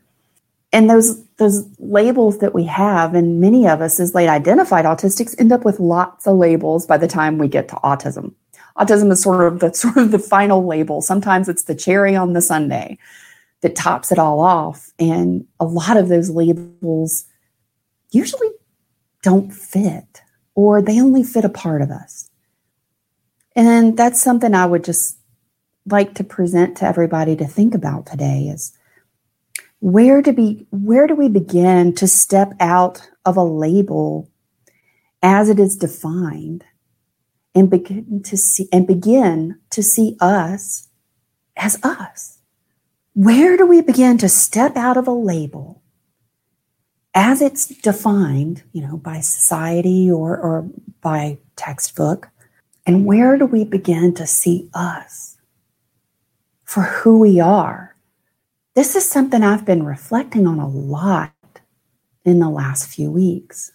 And 0.72 0.89
those 0.89 1.24
those 1.38 1.67
labels 1.77 2.39
that 2.39 2.53
we 2.53 2.63
have 2.65 3.13
and 3.13 3.39
many 3.39 3.67
of 3.67 3.79
us 3.79 4.00
as 4.00 4.15
late 4.15 4.27
identified 4.27 4.86
autistics 4.86 5.36
end 5.39 5.51
up 5.51 5.63
with 5.63 5.79
lots 5.79 6.25
of 6.25 6.36
labels 6.36 6.86
by 6.86 6.98
the 6.98 7.08
time 7.08 7.38
we 7.38 7.48
get 7.48 7.67
to 7.70 7.75
autism. 7.75 8.34
Autism 8.77 9.12
is 9.12 9.22
sort 9.22 9.48
of 9.48 9.60
the 9.60 9.74
sort 9.74 9.98
of 9.98 10.12
the 10.12 10.20
final 10.20 10.65
label. 10.65 11.01
Sometimes 11.01 11.48
it's 11.48 11.63
the 11.63 11.75
cherry 11.75 12.15
on 12.15 12.34
the 12.34 12.41
sundae 12.41 12.98
that 13.62 13.75
tops 13.75 14.12
it 14.12 14.20
all 14.20 14.39
off. 14.39 14.91
And 15.00 15.46
a 15.60 15.65
lot 15.65 15.98
of 15.98 16.10
those 16.10 16.29
labels 16.29 17.25
usually 18.12 18.50
don't 19.22 19.51
fit 19.51 20.22
or 20.58 20.82
they 20.82 21.00
only 21.00 21.22
fit 21.22 21.46
a 21.46 21.50
part 21.50 21.84
of 21.84 21.92
us. 21.92 22.32
And 23.56 23.96
that's 23.96 24.22
something 24.22 24.54
i 24.54 24.66
would 24.66 24.84
just 24.84 25.20
like 25.86 26.16
to 26.16 26.24
present 26.24 26.76
to 26.78 26.86
everybody 26.86 27.36
to 27.36 27.46
think 27.46 27.74
about 27.74 28.06
today 28.06 28.50
is 28.54 28.74
where 29.80 30.22
do 30.22 30.34
be 30.34 30.68
where 30.72 31.08
do 31.08 31.16
we 31.16 31.30
begin 31.30 31.94
to 31.94 32.08
step 32.08 32.54
out 32.60 33.10
of 33.24 33.38
a 33.38 33.44
label 33.44 34.30
as 35.22 35.48
it 35.48 35.60
is 35.60 35.78
defined 35.78 36.66
and 37.56 37.70
begin 37.70 38.22
to 38.24 38.36
see 38.36 38.68
and 38.74 38.88
begin 38.88 39.60
to 39.70 39.84
see 39.84 40.18
us 40.20 40.90
as 41.56 41.80
us? 41.84 42.40
Where 43.14 43.58
do 43.58 43.66
we 43.66 43.82
begin 43.82 44.18
to 44.20 44.30
step 44.30 44.76
out 44.76 44.98
of 44.98 45.08
a 45.08 45.12
label 45.12 45.84
as 47.18 47.42
it's 47.42 47.68
defined 47.68 48.64
you 48.72 48.82
know 48.82 48.98
by 48.98 49.20
society 49.20 50.10
or 50.10 50.38
or 50.38 50.70
by 51.02 51.38
textbook 51.56 52.30
and 52.86 53.06
where 53.06 53.38
do 53.38 53.46
we 53.46 53.64
begin 53.66 54.14
to 54.14 54.28
see 54.28 54.70
us 54.74 55.38
for 56.64 56.84
who 56.84 57.20
we 57.20 57.40
are 57.40 57.98
this 58.78 58.96
is 58.96 59.10
something 59.10 59.42
I've 59.42 59.66
been 59.66 59.84
reflecting 59.84 60.46
on 60.46 60.60
a 60.60 60.68
lot 60.68 61.34
in 62.24 62.38
the 62.38 62.48
last 62.48 62.88
few 62.88 63.10
weeks. 63.10 63.72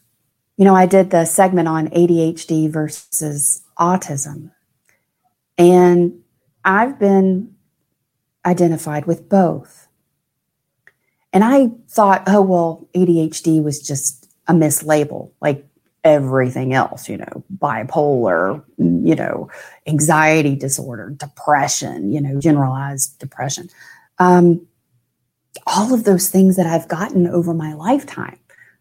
You 0.57 0.65
know, 0.65 0.77
I 0.77 0.87
did 0.87 1.11
the 1.11 1.25
segment 1.25 1.67
on 1.67 1.89
ADHD 1.89 2.71
versus 2.71 3.65
autism, 3.77 4.53
and 5.59 6.21
I've 6.65 7.01
been 7.01 7.57
identified 8.47 9.07
with 9.07 9.29
both. 9.29 9.89
And 11.33 11.45
I 11.45 11.71
thought, 11.89 12.25
oh, 12.27 12.43
well, 12.43 12.89
ADHD 12.95 13.63
was 13.63 13.81
just 13.81 14.29
a 14.49 14.53
mislabel, 14.53 15.31
like 15.41 15.67
everything 16.05 16.75
else, 16.75 17.09
you 17.09 17.17
know, 17.17 17.45
bipolar, 17.59 18.63
you 18.79 19.15
know, 19.15 19.49
anxiety 19.87 20.57
disorder, 20.57 21.11
depression, 21.11 22.13
you 22.13 22.21
know, 22.21 22.41
generalized 22.41 23.19
depression. 23.19 23.69
Um, 24.19 24.67
all 25.67 25.95
of 25.95 26.05
those 26.05 26.29
things 26.29 26.57
that 26.57 26.67
I've 26.67 26.89
gotten 26.89 27.27
over 27.27 27.55
my 27.55 27.75
lifetime 27.75 28.39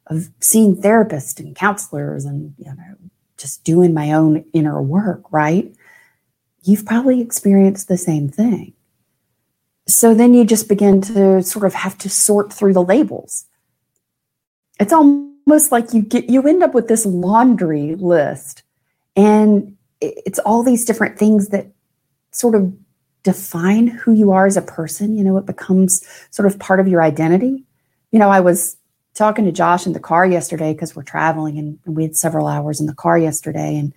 of 0.08 0.29
seeing 0.39 0.75
therapists 0.75 1.39
and 1.39 1.55
counselors 1.55 2.25
and 2.25 2.53
you 2.58 2.65
know 2.65 2.96
just 3.38 3.63
doing 3.63 3.93
my 3.93 4.12
own 4.12 4.46
inner 4.53 4.79
work, 4.81 5.24
right? 5.31 5.74
You've 6.63 6.86
probably 6.86 7.22
experienced 7.22 7.88
the 7.88 7.98
same 7.98 8.29
thing. 8.29 8.74
So 9.91 10.13
then 10.13 10.33
you 10.33 10.45
just 10.45 10.69
begin 10.69 11.01
to 11.01 11.43
sort 11.43 11.65
of 11.65 11.74
have 11.74 11.98
to 12.00 12.10
sort 12.10 12.53
through 12.53 12.74
the 12.74 12.83
labels. 12.83 13.45
It's 14.79 14.93
almost 14.93 15.71
like 15.71 15.93
you 15.93 16.01
get 16.01 16.29
you 16.29 16.48
end 16.48 16.63
up 16.63 16.74
with 16.74 16.88
this 16.88 17.05
laundry 17.05 17.95
list 17.95 18.63
and 19.15 19.75
it's 20.00 20.39
all 20.39 20.63
these 20.63 20.86
different 20.86 21.19
things 21.19 21.50
that 21.50 21.67
sort 22.31 22.55
of 22.55 22.74
define 23.24 23.88
who 23.88 24.13
you 24.13 24.31
are 24.31 24.48
as 24.48 24.57
a 24.57 24.62
person. 24.62 25.15
You 25.15 25.24
know, 25.24 25.38
it 25.38 25.45
becomes 25.45 26.07
sort 26.31 26.48
of 26.48 26.57
part 26.57 26.79
of 26.79 26.88
your 26.88 27.03
identity. 27.03 27.63
You 28.12 28.19
know, 28.19 28.29
I 28.29 28.39
was 28.39 28.77
talking 29.13 29.45
to 29.45 29.51
Josh 29.51 29.86
in 29.86 29.93
the 29.93 30.00
car 30.00 30.25
yesterday 30.25 30.74
because 30.74 30.95
we're 30.95 31.03
traveling 31.03 31.60
and 31.60 31.79
we 31.86 32.03
had 32.03 32.15
several 32.15 32.48
hours 32.48 32.79
in 32.79 32.88
the 32.88 32.95
car 32.95 33.17
yesterday. 33.17 33.77
And 33.77 33.93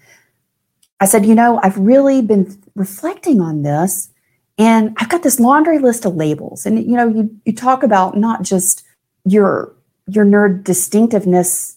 I 1.00 1.06
said, 1.06 1.24
you 1.24 1.34
know, 1.34 1.60
I've 1.62 1.78
really 1.78 2.20
been 2.20 2.60
reflecting 2.74 3.40
on 3.40 3.62
this 3.62 4.10
and 4.58 4.94
I've 4.99 5.08
got 5.08 5.23
this 5.23 5.40
laundry 5.40 5.78
list 5.78 6.04
of 6.04 6.14
labels. 6.14 6.64
And, 6.66 6.78
you 6.78 6.96
know, 6.96 7.08
you, 7.08 7.30
you 7.44 7.52
talk 7.52 7.82
about 7.82 8.16
not 8.16 8.42
just 8.42 8.84
your, 9.25 9.75
your 10.06 10.25
neurodistinctiveness 10.25 11.76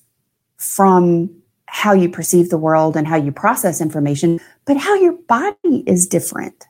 from 0.57 1.29
how 1.65 1.93
you 1.93 2.09
perceive 2.09 2.49
the 2.49 2.57
world 2.57 2.95
and 2.95 3.07
how 3.07 3.15
you 3.15 3.31
process 3.31 3.81
information, 3.81 4.39
but 4.65 4.77
how 4.77 4.95
your 4.95 5.13
body 5.13 5.83
is 5.85 6.07
different 6.07 6.65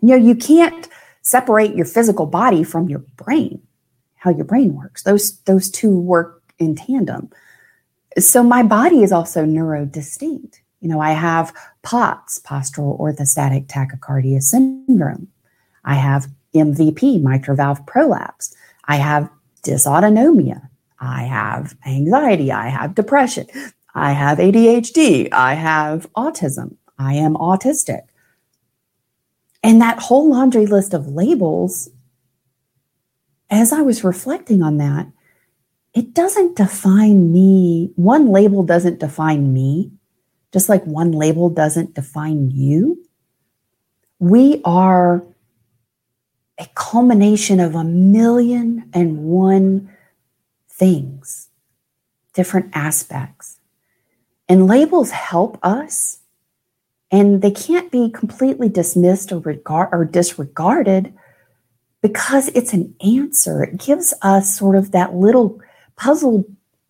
you 0.00 0.08
know, 0.08 0.16
you 0.16 0.34
can't 0.34 0.88
separate 1.22 1.74
your 1.74 1.86
physical 1.86 2.26
body 2.26 2.62
from 2.62 2.88
your 2.88 3.00
brain, 3.16 3.60
how 4.16 4.30
your 4.30 4.44
brain 4.44 4.74
works. 4.74 5.02
Those 5.02 5.38
those 5.40 5.70
two 5.70 5.98
work 5.98 6.42
in 6.58 6.74
tandem. 6.74 7.30
So 8.18 8.42
my 8.42 8.62
body 8.62 9.02
is 9.02 9.12
also 9.12 9.44
neurodistinct. 9.44 10.60
You 10.80 10.88
know, 10.88 11.00
I 11.00 11.12
have 11.12 11.52
POTS, 11.82 12.40
postural 12.40 12.98
orthostatic 12.98 13.66
tachycardia 13.66 14.40
syndrome. 14.40 15.28
I 15.84 15.94
have 15.94 16.28
MVP, 16.54 17.20
mitral 17.22 17.56
valve 17.56 17.84
prolapse. 17.86 18.54
I 18.84 18.96
have 18.96 19.30
dysautonomia. 19.62 20.68
I 21.00 21.22
have 21.22 21.76
anxiety. 21.86 22.52
I 22.52 22.68
have 22.68 22.94
depression. 22.94 23.46
I 23.94 24.12
have 24.12 24.38
ADHD. 24.38 25.32
I 25.32 25.54
have 25.54 26.12
autism. 26.14 26.76
I 26.98 27.14
am 27.14 27.34
autistic. 27.34 28.02
And 29.62 29.80
that 29.80 29.98
whole 29.98 30.30
laundry 30.30 30.66
list 30.66 30.94
of 30.94 31.08
labels, 31.08 31.90
as 33.50 33.72
I 33.72 33.82
was 33.82 34.04
reflecting 34.04 34.62
on 34.62 34.78
that, 34.78 35.08
it 35.94 36.14
doesn't 36.14 36.56
define 36.56 37.32
me. 37.32 37.90
One 37.96 38.28
label 38.28 38.62
doesn't 38.62 39.00
define 39.00 39.52
me, 39.52 39.90
just 40.52 40.68
like 40.68 40.84
one 40.84 41.12
label 41.12 41.50
doesn't 41.50 41.94
define 41.94 42.50
you. 42.50 43.04
We 44.18 44.60
are 44.64 45.22
a 46.58 46.66
culmination 46.74 47.60
of 47.60 47.74
a 47.74 47.84
million 47.84 48.90
and 48.92 49.18
one 49.18 49.90
things, 50.68 51.48
different 52.34 52.70
aspects. 52.74 53.58
And 54.48 54.66
labels 54.66 55.10
help 55.10 55.58
us 55.62 56.20
and 57.10 57.42
they 57.42 57.50
can't 57.50 57.90
be 57.90 58.10
completely 58.10 58.68
dismissed 58.68 59.32
or 59.32 59.38
regard 59.40 59.88
or 59.92 60.04
disregarded 60.04 61.14
because 62.02 62.48
it's 62.48 62.72
an 62.72 62.94
answer. 63.04 63.64
It 63.64 63.78
gives 63.78 64.14
us 64.22 64.56
sort 64.56 64.76
of 64.76 64.92
that 64.92 65.14
little 65.14 65.60
puzzle. 65.96 66.44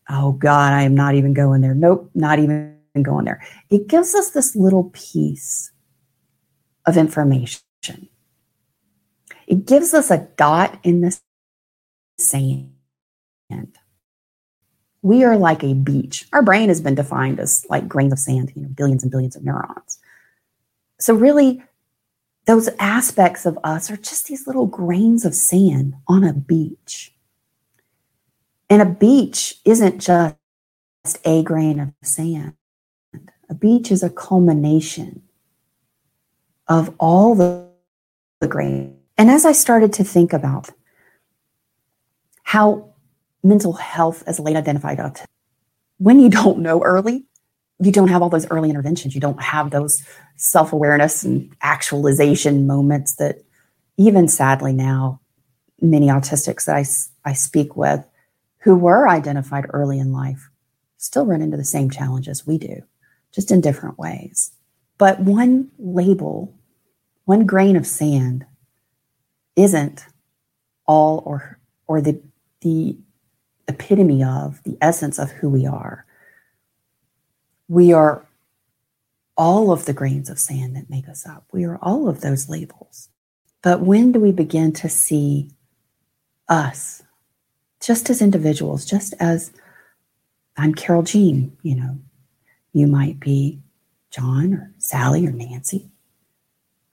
Oh 0.09 0.33
God, 0.33 0.73
I 0.73 0.83
am 0.83 0.95
not 0.95 1.15
even 1.15 1.35
going 1.35 1.61
there. 1.61 1.75
Nope, 1.75 2.11
not 2.15 2.39
even 2.39 2.78
going 3.03 3.25
there. 3.25 3.43
It 3.71 3.87
gives 3.87 4.15
us 4.15 4.31
this 4.31 4.55
little 4.57 4.91
piece 4.93 5.71
of 6.87 6.97
information. 6.97 7.63
It 9.47 9.67
gives 9.67 9.95
us 9.95 10.11
a 10.11 10.29
dot 10.37 10.79
in 10.83 11.01
the 11.01 11.19
sand. 12.19 12.71
We 15.03 15.25
are 15.25 15.37
like 15.37 15.63
a 15.63 15.75
beach. 15.75 16.27
Our 16.33 16.43
brain 16.43 16.69
has 16.69 16.81
been 16.81 16.95
defined 16.95 17.41
as 17.41 17.65
like 17.71 17.89
grains 17.89 18.13
of 18.13 18.19
sand, 18.19 18.53
you 18.55 18.63
know, 18.63 18.69
billions 18.69 19.03
and 19.03 19.11
billions 19.11 19.37
of 19.37 19.45
neurons. 19.45 19.99
So, 20.99 21.15
really, 21.15 21.63
those 22.47 22.69
aspects 22.79 23.47
of 23.47 23.59
us 23.63 23.91
are 23.91 23.97
just 23.97 24.27
these 24.27 24.47
little 24.47 24.67
grains 24.67 25.25
of 25.25 25.35
sand 25.35 25.95
on 26.09 26.25
a 26.25 26.33
beach. 26.33 27.15
And 28.71 28.83
a 28.83 28.87
beach 28.87 29.61
isn't 29.65 30.01
just 30.01 30.37
a 31.25 31.43
grain 31.43 31.81
of 31.81 31.93
sand, 32.03 32.55
a 33.49 33.55
beach 33.55 33.91
is 33.91 34.03
a 34.03 34.11
culmination 34.11 35.23
of 36.67 36.95
all 36.99 37.35
the, 37.35 37.67
the 38.41 38.49
grain. 38.49 38.99
And 39.17 39.31
as 39.31 39.45
I 39.45 39.53
started 39.53 39.93
to 39.95 40.05
think 40.05 40.33
about 40.33 40.71
how 42.43 42.95
mental 43.43 43.75
health 43.75 44.23
as 44.27 44.39
late 44.39 44.57
identified 44.57 44.99
autism, 44.99 45.25
when 45.99 46.21
you 46.21 46.29
don't 46.29 46.61
know 46.61 46.83
early, 46.83 47.25
you 47.81 47.93
don't 47.93 48.09
have 48.09 48.23
all 48.23 48.29
those 48.29 48.49
early 48.51 48.71
interventions. 48.71 49.15
You 49.15 49.21
don't 49.21 49.43
have 49.43 49.71
those 49.71 50.03
self 50.37 50.73
awareness 50.73 51.23
and 51.23 51.55
actualization 51.63 52.67
moments 52.67 53.15
that, 53.17 53.39
even 53.97 54.29
sadly 54.29 54.73
now, 54.73 55.21
many 55.81 56.09
autistics 56.09 56.65
that 56.65 56.77
I, 56.77 57.31
I 57.31 57.35
speak 57.35 57.77
with 57.77 58.05
who 58.59 58.75
were 58.75 59.09
identified 59.09 59.67
early 59.71 59.99
in 59.99 60.13
life 60.13 60.51
still 60.97 61.25
run 61.25 61.43
into 61.43 61.57
the 61.57 61.65
same 61.65 61.91
challenges 61.91 62.47
we 62.47 62.59
do, 62.59 62.83
just 63.39 63.53
in 63.53 63.61
different 63.61 63.97
ways. 63.97 64.51
But 64.99 65.21
one 65.21 65.71
label, 65.79 66.53
one 67.25 67.47
grain 67.47 67.77
of 67.77 67.87
sand 67.87 68.45
isn't 69.55 70.05
all 70.89 71.23
or 71.25 71.61
or 71.87 72.01
the 72.01 72.21
the 72.63 72.99
epitome 73.69 74.25
of 74.25 74.61
the 74.65 74.77
essence 74.81 75.21
of 75.21 75.31
who 75.31 75.49
we 75.49 75.67
are. 75.69 76.05
We 77.69 77.93
are 77.93 78.27
all 79.37 79.71
of 79.71 79.85
the 79.85 79.93
grains 79.93 80.29
of 80.29 80.41
sand 80.41 80.75
that 80.75 80.91
make 80.91 81.09
us 81.09 81.25
up. 81.25 81.45
We 81.53 81.65
are 81.65 81.79
all 81.81 82.09
of 82.09 82.23
those 82.23 82.49
labels. 82.49 83.09
But 83.63 83.83
when 83.83 84.11
do 84.11 84.19
we 84.19 84.33
begin 84.33 84.73
to 84.73 84.89
see 84.89 85.53
us 86.49 87.05
just 87.81 88.11
as 88.11 88.21
individuals, 88.21 88.85
just 88.85 89.15
as 89.21 89.53
I'm 90.57 90.75
Carol 90.75 91.05
Jean, 91.05 91.57
you 91.63 91.77
know, 91.77 91.99
you 92.79 92.87
might 92.87 93.21
be 93.21 93.61
John 94.11 94.55
or 94.55 94.73
Sally 94.79 95.27
or 95.27 95.33
Nancy 95.33 95.91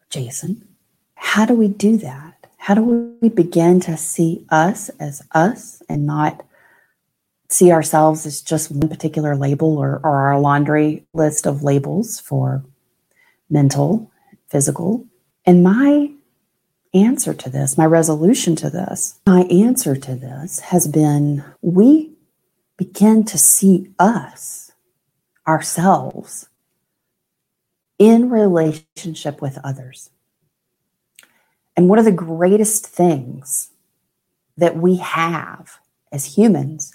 or 0.02 0.06
Jason. 0.10 0.68
How 1.16 1.46
do 1.46 1.54
we 1.54 1.68
do 1.68 1.98
that? 1.98 2.48
How 2.58 2.74
do 2.74 3.18
we 3.22 3.30
begin 3.30 3.80
to 3.82 3.96
see 3.96 4.46
us 4.50 4.90
as 5.00 5.22
us 5.32 5.84
and 5.88 6.06
not 6.06 6.46
see 7.48 7.72
ourselves 7.72 8.26
as 8.26 8.42
just 8.42 8.72
one 8.72 8.90
particular 8.90 9.36
label 9.36 9.78
or, 9.78 10.02
or 10.04 10.18
our 10.28 10.40
laundry 10.40 11.06
list 11.14 11.46
of 11.46 11.64
labels 11.64 12.20
for 12.20 12.64
mental, 13.50 14.12
physical? 14.50 15.06
And 15.46 15.64
my 15.64 16.12
answer 16.94 17.34
to 17.34 17.50
this, 17.50 17.78
my 17.78 17.86
resolution 17.86 18.56
to 18.56 18.70
this, 18.70 19.20
my 19.28 19.42
answer 19.44 19.96
to 19.96 20.16
this 20.16 20.60
has 20.62 20.88
been 20.88 21.44
we 21.62 22.12
begin 22.78 23.24
to 23.26 23.38
see 23.38 23.90
us, 24.00 24.65
ourselves, 25.48 26.50
in 27.98 28.30
relationship 28.30 29.42
with 29.42 29.58
others. 29.64 30.10
And 31.78 31.90
one 31.90 32.00
of 32.00 32.06
the 32.06 32.12
greatest 32.12 32.86
things 32.86 33.70
that 34.58 34.78
we 34.78 34.98
have 34.98 35.80
as 36.12 36.38
humans 36.38 36.94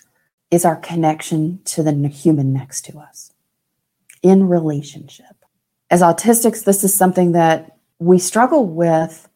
is 0.50 0.64
our 0.64 0.76
connection 0.76 1.60
to 1.64 1.82
the 1.82 1.92
human 2.08 2.52
next 2.52 2.84
to 2.86 2.98
us 2.98 3.32
in 4.22 4.48
relationship. 4.48 5.44
As 5.90 6.02
autistics, 6.02 6.64
this 6.64 6.84
is 6.84 6.94
something 6.94 7.32
that 7.32 7.76
we 7.98 8.18
struggle 8.18 8.66
with 8.66 9.28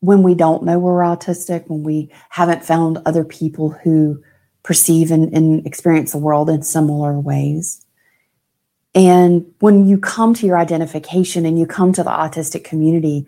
when 0.00 0.22
we 0.22 0.34
don't 0.34 0.62
know 0.62 0.78
we're 0.78 1.00
autistic, 1.00 1.68
when 1.68 1.82
we 1.82 2.10
haven't 2.30 2.64
found 2.64 2.98
other 3.04 3.24
people 3.24 3.70
who 3.70 4.22
perceive 4.62 5.10
and, 5.10 5.32
and 5.34 5.66
experience 5.66 6.12
the 6.12 6.18
world 6.18 6.48
in 6.50 6.62
similar 6.62 7.18
ways. 7.18 7.84
And 8.94 9.52
when 9.60 9.86
you 9.86 9.98
come 9.98 10.34
to 10.34 10.46
your 10.46 10.58
identification 10.58 11.46
and 11.46 11.58
you 11.58 11.66
come 11.66 11.92
to 11.92 12.02
the 12.02 12.10
autistic 12.10 12.64
community, 12.64 13.26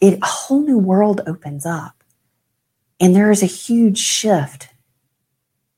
it 0.00 0.18
a 0.22 0.26
whole 0.26 0.62
new 0.62 0.78
world 0.78 1.22
opens 1.26 1.66
up. 1.66 2.04
And 3.00 3.14
there 3.14 3.30
is 3.30 3.42
a 3.42 3.46
huge 3.46 3.98
shift 3.98 4.68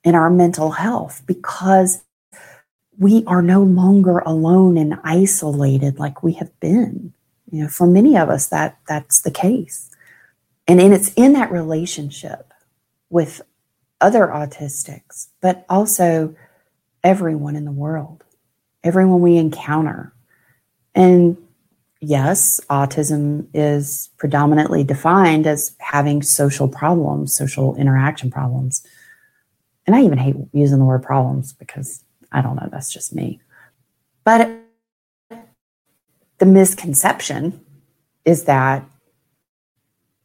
in 0.04 0.14
our 0.14 0.30
mental 0.30 0.72
health 0.72 1.22
because 1.26 2.04
we 2.98 3.24
are 3.26 3.42
no 3.42 3.62
longer 3.62 4.18
alone 4.18 4.76
and 4.76 4.98
isolated 5.04 5.98
like 5.98 6.22
we 6.22 6.32
have 6.34 6.58
been. 6.60 7.12
You 7.50 7.62
know, 7.62 7.68
for 7.68 7.86
many 7.86 8.16
of 8.16 8.28
us 8.28 8.46
that 8.48 8.78
that's 8.86 9.22
the 9.22 9.30
case. 9.30 9.90
And, 10.66 10.80
and 10.80 10.92
it's 10.92 11.14
in 11.14 11.32
that 11.32 11.50
relationship 11.50 12.52
with 13.08 13.40
other 14.00 14.26
autistics, 14.26 15.28
but 15.40 15.64
also 15.68 16.36
everyone 17.02 17.56
in 17.56 17.64
the 17.64 17.72
world, 17.72 18.22
everyone 18.84 19.20
we 19.20 19.36
encounter. 19.36 20.12
And 20.94 21.36
yes, 22.00 22.60
autism 22.70 23.46
is 23.54 24.10
predominantly 24.18 24.84
defined 24.84 25.46
as 25.46 25.74
having 25.78 26.22
social 26.22 26.68
problems, 26.68 27.34
social 27.34 27.76
interaction 27.76 28.30
problems. 28.30 28.86
And 29.86 29.96
I 29.96 30.02
even 30.02 30.18
hate 30.18 30.36
using 30.52 30.78
the 30.78 30.84
word 30.84 31.02
problems 31.02 31.52
because 31.52 32.04
I 32.30 32.42
don't 32.42 32.56
know, 32.56 32.68
that's 32.70 32.92
just 32.92 33.14
me. 33.14 33.40
But 34.24 34.50
the 36.38 36.46
misconception 36.46 37.64
is 38.24 38.44
that, 38.44 38.84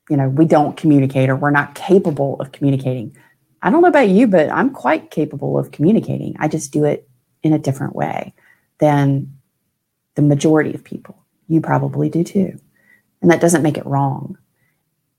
you 0.10 0.18
know, 0.18 0.28
we 0.28 0.46
don't 0.46 0.76
communicate 0.76 1.30
or 1.30 1.36
we're 1.36 1.50
not 1.50 1.76
capable 1.76 2.39
of 2.42 2.52
communicating. 2.52 3.16
I 3.62 3.70
don't 3.70 3.82
know 3.82 3.88
about 3.88 4.10
you, 4.10 4.28
but 4.28 4.50
I'm 4.52 4.72
quite 4.72 5.10
capable 5.10 5.58
of 5.58 5.72
communicating. 5.72 6.36
I 6.38 6.50
just 6.50 6.74
do 6.74 6.84
it 6.84 7.08
in 7.42 7.54
a 7.54 7.60
different 7.60 7.96
way 7.96 8.34
than 8.80 9.38
the 10.16 10.22
majority 10.22 10.74
of 10.74 10.84
people. 10.84 11.24
You 11.48 11.62
probably 11.62 12.10
do 12.10 12.24
too. 12.24 12.60
And 13.22 13.32
that 13.32 13.42
doesn't 13.42 13.64
make 13.64 13.78
it 13.78 13.86
wrong. 13.86 14.38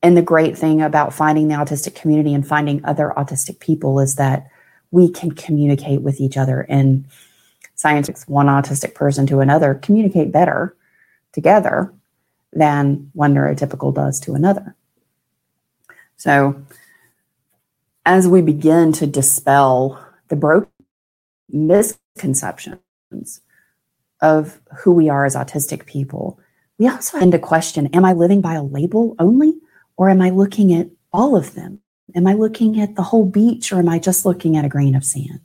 And 0.03 0.17
the 0.17 0.23
great 0.23 0.59
thing 0.59 0.83
about 0.83 1.15
finding 1.15 1.49
the 1.49 1.55
autistic 1.55 1.95
community 1.95 2.35
and 2.35 2.47
finding 2.47 2.85
other 2.85 3.13
autistic 3.17 3.59
people 3.59 4.01
is 4.01 4.17
that 4.17 4.49
we 4.91 5.11
can 5.11 5.33
communicate 5.33 6.03
with 6.03 6.21
each 6.21 6.37
other. 6.37 6.67
And 6.69 7.07
science, 7.75 8.09
one 8.29 8.47
autistic 8.47 8.95
person 8.95 9.27
to 9.29 9.41
another, 9.41 9.75
communicate 9.75 10.31
better 10.31 10.77
together 11.33 11.93
than 12.53 13.11
one 13.15 13.35
neurotypical 13.35 13.95
does 13.95 14.21
to 14.21 14.35
another. 14.35 14.77
So, 16.17 16.63
as 18.07 18.29
we 18.29 18.43
begin 18.43 18.93
to 18.93 19.07
dispel 19.07 19.99
the 20.29 20.37
broken 20.37 20.71
misconceptions 23.15 23.41
of 24.21 24.61
who 24.79 24.93
we 24.93 25.09
are 25.09 25.25
as 25.25 25.37
autistic 25.37 25.87
people, 25.87 26.39
we 26.79 26.89
also 26.89 27.19
end 27.19 27.33
to 27.33 27.39
question 27.39 27.87
Am 27.89 28.05
I 28.05 28.13
living 28.13 28.41
by 28.41 28.55
a 28.55 28.63
label 28.63 29.15
only, 29.19 29.55
or 29.97 30.09
am 30.09 30.21
I 30.21 30.31
looking 30.31 30.73
at 30.73 30.89
all 31.13 31.37
of 31.37 31.55
them? 31.55 31.81
Am 32.15 32.27
I 32.27 32.35
looking 32.35 32.81
at 32.81 32.97
the 32.97 33.03
whole 33.03 33.27
beach, 33.27 33.73
or 33.73 33.79
am 33.79 33.89
I 33.89 33.99
just 33.99 34.25
looking 34.25 34.57
at 34.57 34.65
a 34.65 34.69
grain 34.69 34.95
of 34.95 35.05
sand? 35.05 35.41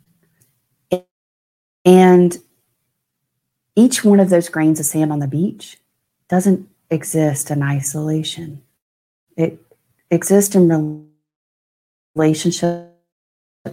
And 1.86 2.38
each 3.76 4.04
one 4.04 4.20
of 4.20 4.30
those 4.30 4.50
grains 4.50 4.80
of 4.80 4.86
sand 4.86 5.12
on 5.12 5.20
the 5.20 5.28
beach 5.28 5.78
doesn't 6.28 6.68
exist 6.90 7.50
in 7.50 7.64
isolation. 7.64 8.62
It 9.38 9.60
exists 10.12 10.56
in 10.56 11.10
relationship 12.16 12.94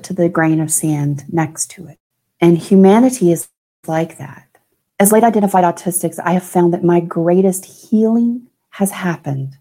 to 0.02 0.14
the 0.14 0.28
grain 0.28 0.60
of 0.60 0.70
sand 0.70 1.24
next 1.28 1.70
to 1.72 1.88
it. 1.88 1.98
And 2.40 2.58
humanity 2.58 3.32
is 3.32 3.48
like 3.88 4.18
that. 4.18 4.46
As 4.98 5.12
late 5.12 5.24
identified 5.24 5.64
autistics, 5.64 6.18
I 6.22 6.32
have 6.32 6.42
found 6.42 6.72
that 6.72 6.84
my 6.84 7.00
greatest 7.00 7.64
healing 7.64 8.46
has 8.70 8.90
happened 8.90 9.58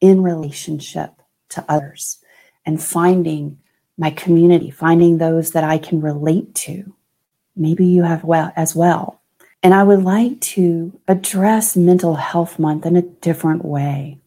in 0.00 0.22
relationship 0.22 1.10
to 1.50 1.64
others 1.68 2.18
and 2.64 2.82
finding 2.82 3.58
my 3.98 4.10
community, 4.10 4.70
finding 4.70 5.18
those 5.18 5.52
that 5.52 5.64
I 5.64 5.78
can 5.78 6.00
relate 6.00 6.54
to. 6.56 6.94
Maybe 7.54 7.86
you 7.86 8.04
have 8.04 8.24
well 8.24 8.52
as 8.56 8.74
well. 8.74 9.20
And 9.62 9.74
I 9.74 9.84
would 9.84 10.02
like 10.02 10.40
to 10.40 10.98
address 11.06 11.76
mental 11.76 12.16
health 12.16 12.58
month 12.58 12.84
in 12.84 12.96
a 12.96 13.02
different 13.02 13.64
way. 13.64 14.18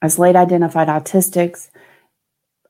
As 0.00 0.18
late 0.18 0.36
identified 0.36 0.88
autistics, 0.88 1.68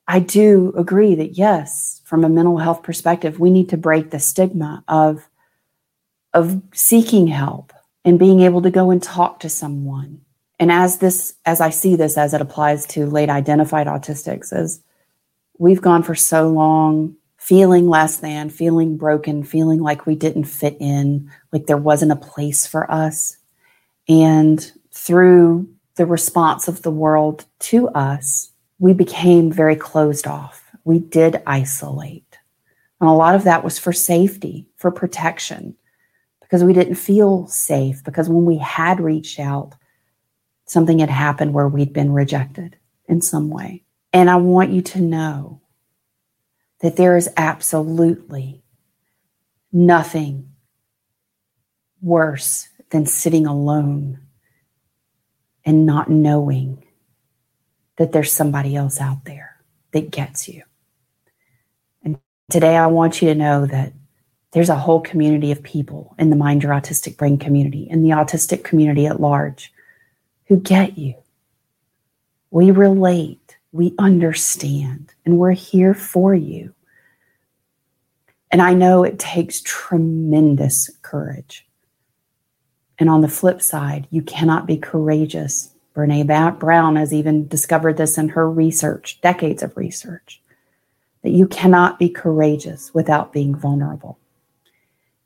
I 0.07 0.19
do 0.19 0.73
agree 0.77 1.15
that 1.15 1.37
yes, 1.37 2.01
from 2.03 2.23
a 2.23 2.29
mental 2.29 2.57
health 2.57 2.83
perspective, 2.83 3.39
we 3.39 3.51
need 3.51 3.69
to 3.69 3.77
break 3.77 4.09
the 4.09 4.19
stigma 4.19 4.83
of, 4.87 5.29
of 6.33 6.61
seeking 6.73 7.27
help 7.27 7.73
and 8.05 8.19
being 8.19 8.41
able 8.41 8.61
to 8.61 8.71
go 8.71 8.91
and 8.91 9.01
talk 9.01 9.39
to 9.41 9.49
someone. 9.49 10.21
And 10.59 10.71
as 10.71 10.99
this, 10.99 11.35
as 11.45 11.61
I 11.61 11.69
see 11.69 11.95
this 11.95 12.17
as 12.17 12.33
it 12.33 12.41
applies 12.41 12.85
to 12.87 13.05
late 13.05 13.29
identified 13.29 13.87
autistics, 13.87 14.55
is 14.55 14.81
we've 15.57 15.81
gone 15.81 16.03
for 16.03 16.15
so 16.15 16.49
long 16.49 17.15
feeling 17.37 17.89
less 17.89 18.17
than, 18.17 18.49
feeling 18.49 18.95
broken, 18.95 19.43
feeling 19.43 19.81
like 19.81 20.05
we 20.05 20.15
didn't 20.15 20.45
fit 20.45 20.77
in, 20.79 21.29
like 21.51 21.65
there 21.65 21.75
wasn't 21.75 22.11
a 22.11 22.15
place 22.15 22.65
for 22.65 22.89
us. 22.89 23.35
And 24.07 24.71
through 24.93 25.69
the 25.95 26.05
response 26.05 26.69
of 26.69 26.81
the 26.81 26.91
world 26.91 27.45
to 27.59 27.89
us, 27.89 28.51
we 28.79 28.93
became 28.93 29.51
very 29.51 29.75
closed 29.75 30.25
off. 30.25 30.63
We 30.85 30.99
did 30.99 31.41
isolate. 31.45 32.37
And 33.01 33.09
a 33.09 33.13
lot 33.13 33.35
of 33.35 33.43
that 33.43 33.63
was 33.63 33.77
for 33.77 33.91
safety, 33.91 34.65
for 34.77 34.91
protection, 34.91 35.75
because 36.53 36.63
we 36.63 36.73
didn't 36.73 36.93
feel 36.93 37.47
safe. 37.47 38.03
Because 38.03 38.29
when 38.29 38.45
we 38.45 38.59
had 38.59 38.99
reached 38.99 39.39
out, 39.39 39.73
something 40.65 40.99
had 40.99 41.09
happened 41.09 41.51
where 41.51 41.67
we'd 41.67 41.93
been 41.93 42.13
rejected 42.13 42.77
in 43.07 43.21
some 43.21 43.49
way. 43.49 43.81
And 44.13 44.29
I 44.29 44.35
want 44.35 44.69
you 44.69 44.83
to 44.83 45.01
know 45.01 45.61
that 46.81 46.95
there 46.95 47.17
is 47.17 47.27
absolutely 47.37 48.61
nothing 49.71 50.51
worse 52.03 52.69
than 52.91 53.07
sitting 53.07 53.47
alone 53.47 54.19
and 55.65 55.87
not 55.87 56.11
knowing 56.11 56.85
that 57.97 58.11
there's 58.11 58.31
somebody 58.31 58.75
else 58.75 59.01
out 59.01 59.25
there 59.25 59.55
that 59.91 60.11
gets 60.11 60.47
you. 60.47 60.61
And 62.03 62.19
today 62.51 62.77
I 62.77 62.85
want 62.85 63.23
you 63.23 63.29
to 63.29 63.35
know 63.35 63.65
that 63.65 63.93
there's 64.53 64.69
a 64.69 64.75
whole 64.75 65.01
community 65.01 65.51
of 65.51 65.63
people 65.63 66.15
in 66.17 66.29
the 66.29 66.35
Mind 66.35 66.63
Your 66.63 66.71
Autistic 66.71 67.17
Brain 67.17 67.37
community, 67.37 67.87
in 67.89 68.01
the 68.01 68.09
autistic 68.09 68.63
community 68.63 69.05
at 69.05 69.19
large, 69.19 69.73
who 70.47 70.59
get 70.59 70.97
you. 70.97 71.15
We 72.51 72.71
relate 72.71 73.43
we 73.73 73.95
understand 73.97 75.13
and 75.25 75.37
we're 75.37 75.51
here 75.51 75.93
for 75.95 76.33
you. 76.33 76.73
And 78.51 78.61
I 78.61 78.75
know 78.75 79.03
it 79.03 79.17
takes 79.17 79.61
tremendous 79.61 80.91
courage. 81.01 81.65
And 82.99 83.09
on 83.09 83.21
the 83.21 83.27
flip 83.27 83.63
side, 83.63 84.07
you 84.11 84.21
cannot 84.21 84.67
be 84.67 84.77
courageous. 84.77 85.73
Brene 85.95 86.59
Brown 86.59 86.95
has 86.95 87.11
even 87.11 87.47
discovered 87.47 87.97
this 87.97 88.17
in 88.17 88.29
her 88.29 88.49
research, 88.49 89.19
decades 89.21 89.63
of 89.63 89.75
research, 89.75 90.39
that 91.23 91.31
you 91.31 91.47
cannot 91.47 91.97
be 91.97 92.09
courageous 92.09 92.93
without 92.93 93.33
being 93.33 93.55
vulnerable. 93.55 94.19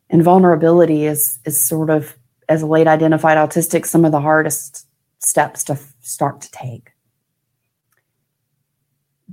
And 0.10 0.24
vulnerability 0.24 1.06
is, 1.06 1.39
is 1.46 1.62
sort 1.62 1.89
of, 1.89 2.17
as 2.48 2.62
a 2.62 2.67
late 2.67 2.88
identified 2.88 3.38
autistic, 3.38 3.86
some 3.86 4.06
of 4.06 4.12
the 4.12 4.22
hardest 4.22 4.88
steps 5.20 5.63
to 5.65 5.74
f- 5.74 5.93
start 6.02 6.41
to 6.41 6.52
take. 6.52 6.91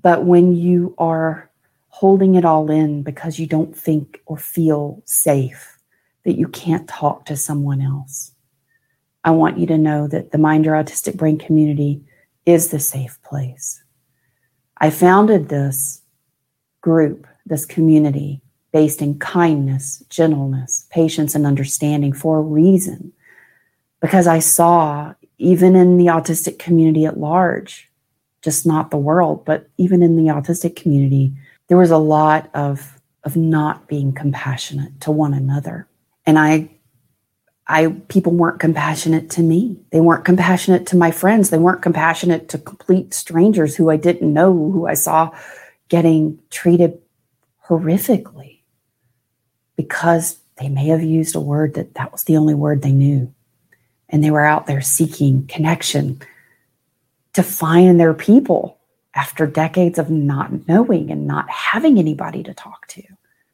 But 0.01 0.25
when 0.25 0.55
you 0.55 0.95
are 0.99 1.51
holding 1.89 2.35
it 2.35 2.45
all 2.45 2.71
in 2.71 3.03
because 3.03 3.39
you 3.39 3.47
don't 3.47 3.77
think 3.77 4.21
or 4.27 4.37
feel 4.37 5.03
safe, 5.05 5.79
that 6.25 6.37
you 6.37 6.49
can't 6.49 6.89
talk 6.89 7.27
to 7.27 7.37
someone 7.37 7.81
else, 7.81 8.33
I 9.23 9.31
want 9.31 9.59
you 9.59 9.67
to 9.69 9.79
know 9.79 10.07
that 10.09 10.33
the 10.33 10.39
Mind 10.39 10.65
Your 10.65 10.75
Autistic 10.75 11.17
Brain 11.17 11.39
community 11.39 12.03
is 12.45 12.69
the 12.69 12.81
safe 12.81 13.19
place. 13.23 13.83
I 14.79 14.91
founded 14.91 15.49
this 15.49 16.03
group, 16.83 17.27
this 17.47 17.65
community, 17.65 18.43
based 18.75 19.01
in 19.01 19.17
kindness, 19.21 20.03
gentleness, 20.11 20.85
patience, 20.91 21.37
and 21.37 21.47
understanding 21.47 22.13
for 22.13 22.39
a 22.39 22.43
reason. 22.43 23.13
Because 24.01 24.27
I 24.27 24.41
saw, 24.41 25.15
even 25.39 25.77
in 25.77 25.97
the 25.97 26.07
autistic 26.07 26.59
community 26.59 27.05
at 27.05 27.17
large, 27.17 27.89
just 28.43 28.67
not 28.67 28.91
the 28.91 28.97
world, 28.97 29.45
but 29.45 29.69
even 29.79 30.03
in 30.03 30.17
the 30.17 30.25
autistic 30.25 30.75
community, 30.75 31.33
there 31.69 31.79
was 31.79 31.93
a 31.93 31.99
lot 31.99 32.51
of, 32.53 33.01
of 33.23 33.37
not 33.37 33.87
being 33.87 34.13
compassionate 34.13 35.01
to 35.03 35.13
one 35.13 35.35
another. 35.35 35.87
And 36.27 36.37
I 36.37 36.69
I 37.67 37.89
people 38.09 38.33
weren't 38.33 38.61
compassionate 38.61 39.31
to 39.31 39.41
me. 39.41 39.79
They 39.91 40.01
weren't 40.01 40.25
compassionate 40.25 40.87
to 40.89 40.97
my 40.97 41.13
friends. 41.13 41.49
They 41.49 41.59
weren't 41.59 41.81
compassionate 41.81 42.49
to 42.51 42.59
complete 42.59 43.15
strangers 43.15 43.77
who 43.77 43.89
I 43.89 43.97
didn't 43.97 44.35
know, 44.35 44.53
who 44.53 44.87
I 44.87 44.95
saw 44.95 45.31
getting 45.89 46.41
treated 46.51 46.99
horrifically 47.67 48.54
because 49.77 50.39
they 50.57 50.69
may 50.69 50.87
have 50.87 51.03
used 51.03 51.35
a 51.35 51.41
word 51.41 51.75
that 51.75 51.95
that 51.95 52.13
was 52.13 52.25
the 52.25 52.37
only 52.37 52.55
word 52.55 52.83
they 52.83 52.93
knew. 52.93 53.33
And 54.09 54.23
they 54.23 54.31
were 54.31 54.45
out 54.45 54.67
there 54.67 54.81
seeking 54.81 55.47
connection, 55.47 56.21
to 57.35 57.43
find 57.43 58.01
their 58.01 58.15
people 58.15 58.79
after 59.15 59.47
decades 59.47 59.99
of 59.99 60.11
not 60.11 60.67
knowing 60.67 61.11
and 61.11 61.27
not 61.27 61.49
having 61.51 61.99
anybody 61.99 62.43
to 62.43 62.55
talk 62.55 62.87
to. 62.89 63.03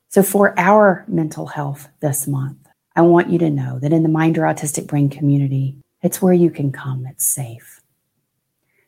So, 0.09 0.23
for 0.23 0.59
our 0.59 1.05
mental 1.09 1.47
health 1.47 1.89
this 2.01 2.27
month, 2.27 2.59
I 2.95 3.03
want 3.03 3.31
you 3.31 3.39
to 3.39 3.51
know 3.51 3.79
that 3.79 3.93
in 3.93 4.03
the 4.03 4.09
Mind 4.09 4.37
Your 4.37 4.47
Autistic 4.47 4.87
Brain 4.87 5.09
community, 5.09 5.77
it's 6.03 6.21
where 6.21 6.35
you 6.35 6.51
can 6.51 6.73
come, 6.73 7.07
it's 7.07 7.27
safe. 7.27 7.81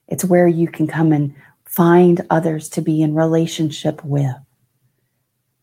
It's 0.09 0.25
where 0.25 0.49
you 0.49 0.68
can 0.68 0.87
come 0.87 1.12
and 1.12 1.35
find 1.64 2.21
others 2.29 2.68
to 2.71 2.83
be 2.83 3.03
in 3.03 3.14
relationship 3.14 4.05
with, 4.05 4.35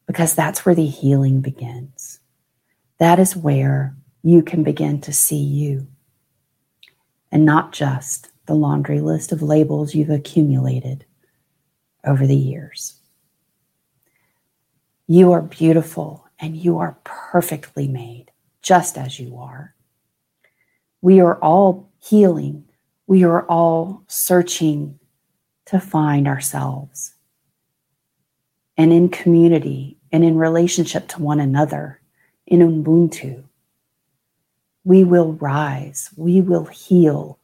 because 0.09 0.33
that's 0.33 0.65
where 0.65 0.73
the 0.73 0.87
healing 0.87 1.39
begins. 1.39 2.19
That 2.97 3.19
is 3.19 3.35
where 3.35 3.95
you 4.23 4.41
can 4.41 4.63
begin 4.63 5.01
to 5.01 5.13
see 5.13 5.35
you 5.43 5.85
and 7.31 7.45
not 7.45 7.73
just 7.73 8.31
the 8.47 8.55
laundry 8.55 9.01
list 9.01 9.31
of 9.31 9.43
labels 9.43 9.93
you've 9.93 10.09
accumulated 10.09 11.05
over 12.07 12.25
the 12.25 12.35
years. 12.35 12.95
You 15.05 15.31
are 15.31 15.43
beautiful 15.43 16.25
and 16.39 16.57
you 16.57 16.79
are 16.79 16.97
perfectly 17.03 17.87
made, 17.87 18.31
just 18.63 18.97
as 18.97 19.19
you 19.19 19.37
are. 19.37 19.75
We 21.03 21.19
are 21.19 21.37
all 21.37 21.91
healing. 22.03 22.65
We 23.05 23.25
are 23.25 23.43
all 23.43 24.05
searching 24.07 24.97
to 25.67 25.79
find 25.79 26.27
ourselves. 26.27 27.13
And 28.75 28.91
in 28.91 29.09
community 29.09 29.97
and 30.11 30.23
in 30.23 30.37
relationship 30.37 31.07
to 31.09 31.21
one 31.21 31.39
another, 31.39 31.99
in 32.45 32.59
Ubuntu, 32.59 33.43
we 34.83 35.03
will 35.03 35.33
rise, 35.33 36.09
we 36.15 36.41
will 36.41 36.65
heal, 36.65 37.37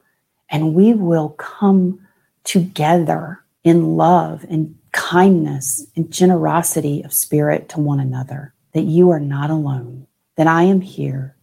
and 0.50 0.74
we 0.74 0.94
will 0.94 1.30
come 1.30 2.00
together 2.44 3.44
in 3.64 3.98
love 3.98 4.46
and 4.50 4.76
kindness 4.92 5.86
and 5.96 6.12
generosity 6.12 7.04
of 7.04 7.14
spirit 7.14 7.68
to 7.70 7.80
one 7.80 8.00
another, 8.00 8.54
that 8.74 8.84
you 8.84 9.10
are 9.10 9.20
not 9.20 9.50
alone, 9.50 10.08
that 10.38 10.48
I 10.48 10.64
am 10.64 10.82
here, 10.82 11.36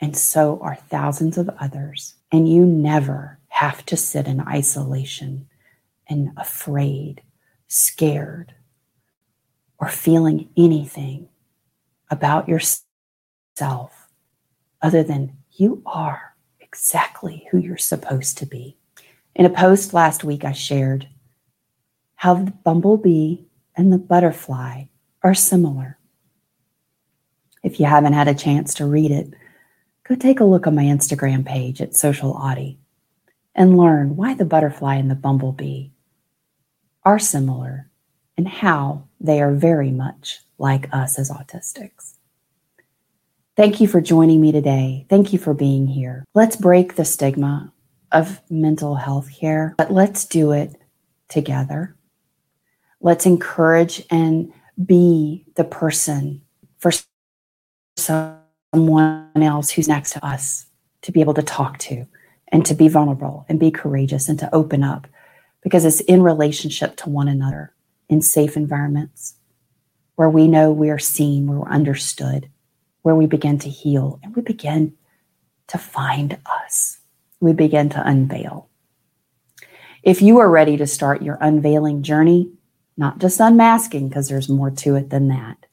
and 0.00 0.16
so 0.16 0.58
are 0.60 0.76
thousands 0.76 1.38
of 1.38 1.48
others. 1.60 2.14
And 2.32 2.48
you 2.48 2.64
never 2.66 3.38
have 3.48 3.86
to 3.86 3.96
sit 3.96 4.26
in 4.26 4.40
isolation 4.40 5.48
and 6.08 6.32
afraid, 6.36 7.22
scared, 7.68 8.52
or 9.78 9.88
feeling 9.88 10.48
anything 10.56 11.28
about 12.10 12.48
yourself 12.48 14.08
other 14.82 15.02
than 15.02 15.36
you 15.52 15.82
are 15.86 16.34
exactly 16.60 17.46
who 17.50 17.58
you're 17.58 17.76
supposed 17.76 18.38
to 18.38 18.46
be. 18.46 18.76
In 19.34 19.46
a 19.46 19.50
post 19.50 19.94
last 19.94 20.24
week, 20.24 20.44
I 20.44 20.52
shared 20.52 21.08
how 22.16 22.34
the 22.34 22.50
bumblebee 22.50 23.38
and 23.76 23.92
the 23.92 23.98
butterfly 23.98 24.84
are 25.22 25.34
similar. 25.34 25.98
If 27.62 27.80
you 27.80 27.86
haven't 27.86 28.14
had 28.14 28.28
a 28.28 28.34
chance 28.34 28.74
to 28.74 28.86
read 28.86 29.10
it, 29.10 29.34
go 30.08 30.14
take 30.14 30.40
a 30.40 30.44
look 30.44 30.66
on 30.66 30.74
my 30.74 30.84
Instagram 30.84 31.44
page 31.44 31.80
at 31.80 31.96
Social 31.96 32.32
Audie 32.32 32.78
and 33.54 33.76
learn 33.76 34.16
why 34.16 34.34
the 34.34 34.44
butterfly 34.44 34.96
and 34.96 35.10
the 35.10 35.14
bumblebee 35.14 35.88
are 37.04 37.18
similar 37.18 37.90
and 38.36 38.48
how 38.48 39.04
they 39.20 39.40
are 39.40 39.52
very 39.52 39.90
much 39.90 40.40
like 40.58 40.88
us 40.92 41.18
as 41.18 41.30
autistics. 41.30 42.14
Thank 43.56 43.80
you 43.80 43.88
for 43.88 44.00
joining 44.00 44.40
me 44.40 44.52
today. 44.52 45.06
Thank 45.08 45.32
you 45.32 45.38
for 45.38 45.54
being 45.54 45.86
here. 45.86 46.24
Let's 46.34 46.56
break 46.56 46.96
the 46.96 47.04
stigma 47.04 47.72
of 48.12 48.40
mental 48.50 48.96
health 48.96 49.30
care, 49.34 49.74
but 49.78 49.90
let's 49.90 50.24
do 50.26 50.52
it 50.52 50.76
together. 51.28 51.96
Let's 53.00 53.26
encourage 53.26 54.04
and 54.10 54.52
be 54.84 55.46
the 55.54 55.64
person 55.64 56.42
for 56.78 56.92
someone 57.96 59.30
else 59.36 59.70
who's 59.70 59.88
next 59.88 60.12
to 60.12 60.26
us 60.26 60.66
to 61.02 61.12
be 61.12 61.20
able 61.20 61.34
to 61.34 61.42
talk 61.42 61.78
to 61.78 62.06
and 62.48 62.64
to 62.66 62.74
be 62.74 62.88
vulnerable 62.88 63.46
and 63.48 63.58
be 63.58 63.70
courageous 63.70 64.28
and 64.28 64.38
to 64.38 64.54
open 64.54 64.82
up 64.82 65.06
because 65.62 65.84
it's 65.84 66.00
in 66.00 66.22
relationship 66.22 66.96
to 66.96 67.08
one 67.08 67.28
another 67.28 67.72
in 68.08 68.22
safe 68.22 68.56
environments 68.56 69.34
where 70.16 70.30
we 70.30 70.48
know 70.48 70.72
we 70.72 70.90
are 70.90 70.98
seen, 70.98 71.46
where 71.46 71.58
we're 71.58 71.68
understood, 71.68 72.48
where 73.02 73.14
we 73.14 73.26
begin 73.26 73.58
to 73.58 73.68
heal 73.68 74.18
and 74.22 74.34
we 74.34 74.42
begin 74.42 74.94
to 75.68 75.78
find 75.78 76.38
us. 76.46 76.98
We 77.40 77.52
begin 77.52 77.88
to 77.90 78.08
unveil. 78.08 78.68
If 80.02 80.22
you 80.22 80.38
are 80.38 80.48
ready 80.48 80.76
to 80.76 80.86
start 80.86 81.22
your 81.22 81.38
unveiling 81.40 82.02
journey, 82.02 82.50
not 82.96 83.18
just 83.18 83.40
unmasking, 83.40 84.08
because 84.08 84.28
there's 84.28 84.48
more 84.48 84.70
to 84.70 84.96
it 84.96 85.10
than 85.10 85.28
that. 85.28 85.66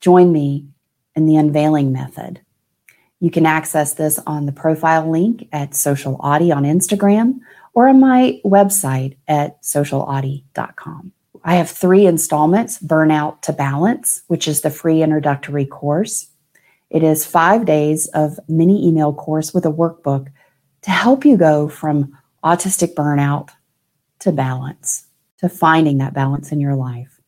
Join 0.00 0.32
me 0.32 0.68
in 1.16 1.26
the 1.26 1.36
unveiling 1.36 1.92
method. 1.92 2.40
You 3.20 3.30
can 3.30 3.46
access 3.46 3.94
this 3.94 4.18
on 4.26 4.46
the 4.46 4.52
profile 4.52 5.10
link 5.10 5.48
at 5.50 5.74
Social 5.74 6.16
Audie 6.20 6.52
on 6.52 6.64
Instagram 6.64 7.40
or 7.72 7.88
on 7.88 7.98
my 7.98 8.40
website 8.44 9.16
at 9.26 9.62
socialaudie.com. 9.62 11.12
I 11.46 11.56
have 11.56 11.70
three 11.70 12.06
installments 12.06 12.78
Burnout 12.78 13.42
to 13.42 13.52
Balance, 13.52 14.22
which 14.28 14.48
is 14.48 14.62
the 14.62 14.70
free 14.70 15.02
introductory 15.02 15.66
course. 15.66 16.28
It 16.88 17.02
is 17.02 17.26
five 17.26 17.66
days 17.66 18.06
of 18.08 18.40
mini 18.48 18.88
email 18.88 19.12
course 19.12 19.52
with 19.52 19.66
a 19.66 19.72
workbook 19.72 20.28
to 20.82 20.90
help 20.90 21.26
you 21.26 21.36
go 21.36 21.68
from 21.68 22.16
autistic 22.42 22.94
burnout 22.94 23.50
to 24.20 24.32
balance, 24.32 25.06
to 25.38 25.50
finding 25.50 25.98
that 25.98 26.14
balance 26.14 26.50
in 26.50 26.60
your 26.60 26.76
life. 26.76 27.20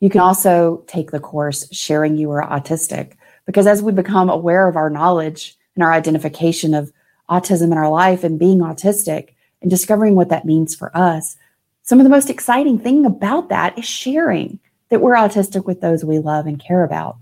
You 0.00 0.08
can 0.08 0.22
also 0.22 0.82
take 0.86 1.10
the 1.10 1.20
course 1.20 1.68
Sharing 1.70 2.16
You 2.16 2.30
Are 2.30 2.48
Autistic, 2.48 3.12
because 3.44 3.66
as 3.66 3.82
we 3.82 3.92
become 3.92 4.30
aware 4.30 4.68
of 4.68 4.76
our 4.76 4.88
knowledge 4.88 5.56
and 5.74 5.84
our 5.84 5.92
identification 5.92 6.72
of 6.72 6.92
autism 7.28 7.72
in 7.72 7.78
our 7.78 7.90
life 7.90 8.24
and 8.24 8.38
being 8.38 8.60
autistic 8.60 9.34
and 9.60 9.70
discovering 9.70 10.14
what 10.14 10.30
that 10.30 10.46
means 10.46 10.74
for 10.74 10.94
us, 10.96 11.36
some 11.84 12.00
of 12.00 12.04
the 12.04 12.10
most 12.10 12.30
exciting 12.30 12.78
thing 12.78 13.06
about 13.06 13.50
that 13.50 13.78
is 13.78 13.84
sharing 13.84 14.58
that 14.88 15.00
we're 15.00 15.14
autistic 15.14 15.66
with 15.66 15.80
those 15.80 16.04
we 16.04 16.18
love 16.18 16.46
and 16.46 16.58
care 16.58 16.82
about. 16.82 17.18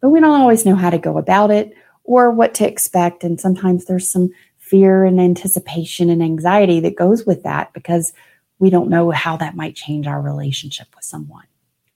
But 0.00 0.10
we 0.10 0.20
don't 0.20 0.40
always 0.40 0.64
know 0.64 0.76
how 0.76 0.90
to 0.90 0.98
go 0.98 1.18
about 1.18 1.50
it 1.50 1.74
or 2.04 2.30
what 2.30 2.54
to 2.54 2.66
expect. 2.66 3.24
And 3.24 3.40
sometimes 3.40 3.84
there's 3.84 4.08
some 4.08 4.30
fear 4.58 5.04
and 5.04 5.20
anticipation 5.20 6.08
and 6.08 6.22
anxiety 6.22 6.78
that 6.80 6.96
goes 6.96 7.26
with 7.26 7.42
that 7.42 7.72
because 7.72 8.12
we 8.60 8.70
don't 8.70 8.90
know 8.90 9.10
how 9.10 9.36
that 9.36 9.56
might 9.56 9.74
change 9.74 10.06
our 10.06 10.20
relationship 10.20 10.86
with 10.94 11.04
someone. 11.04 11.46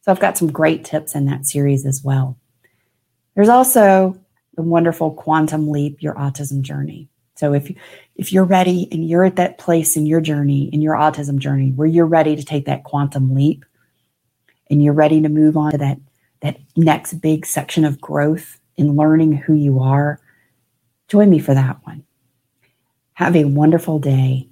So 0.01 0.11
I've 0.11 0.21
got 0.21 0.37
some 0.37 0.51
great 0.51 0.85
tips 0.85 1.15
in 1.15 1.27
that 1.27 1.47
series 1.47 1.87
as 1.87 2.03
well. 2.03 2.37
There's 3.37 3.49
also 3.49 4.19
the 4.57 4.63
wonderful 4.63 5.13
quantum 5.13 5.69
leap 5.69 6.03
your 6.03 6.15
autism 6.15 6.63
journey. 6.63 7.09
So 7.37 7.53
if 7.53 7.71
if 8.17 8.33
you're 8.33 8.45
ready 8.45 8.89
and 8.93 9.09
you're 9.09 9.25
at 9.25 9.37
that 9.37 9.59
place 9.59 9.97
in 9.97 10.07
your 10.07 10.21
journey, 10.21 10.71
in 10.73 10.81
your 10.81 10.95
autism 10.95 11.39
journey, 11.39 11.71
where 11.73 11.89
you're 11.89 12.07
ready 12.07 12.37
to 12.37 12.45
take 12.45 12.67
that 12.67 12.85
quantum 12.85 13.35
leap 13.35 13.65
and 14.71 14.83
you're 14.83 14.95
ready 14.95 15.21
to 15.21 15.29
move 15.29 15.57
on 15.57 15.73
to 15.73 15.79
that 15.79 15.99
that 16.41 16.59
next 16.77 17.15
big 17.15 17.47
section 17.47 17.85
of 17.85 18.01
growth 18.01 18.61
in 18.77 18.97
learning 18.97 19.33
who 19.33 19.55
you 19.55 19.81
are, 19.81 20.21
join 21.09 21.31
me 21.31 21.39
for 21.39 21.55
that 21.55 21.79
one. 21.85 22.05
Have 23.15 23.37
a 23.37 23.45
wonderful 23.45 23.99
day. 23.99 24.49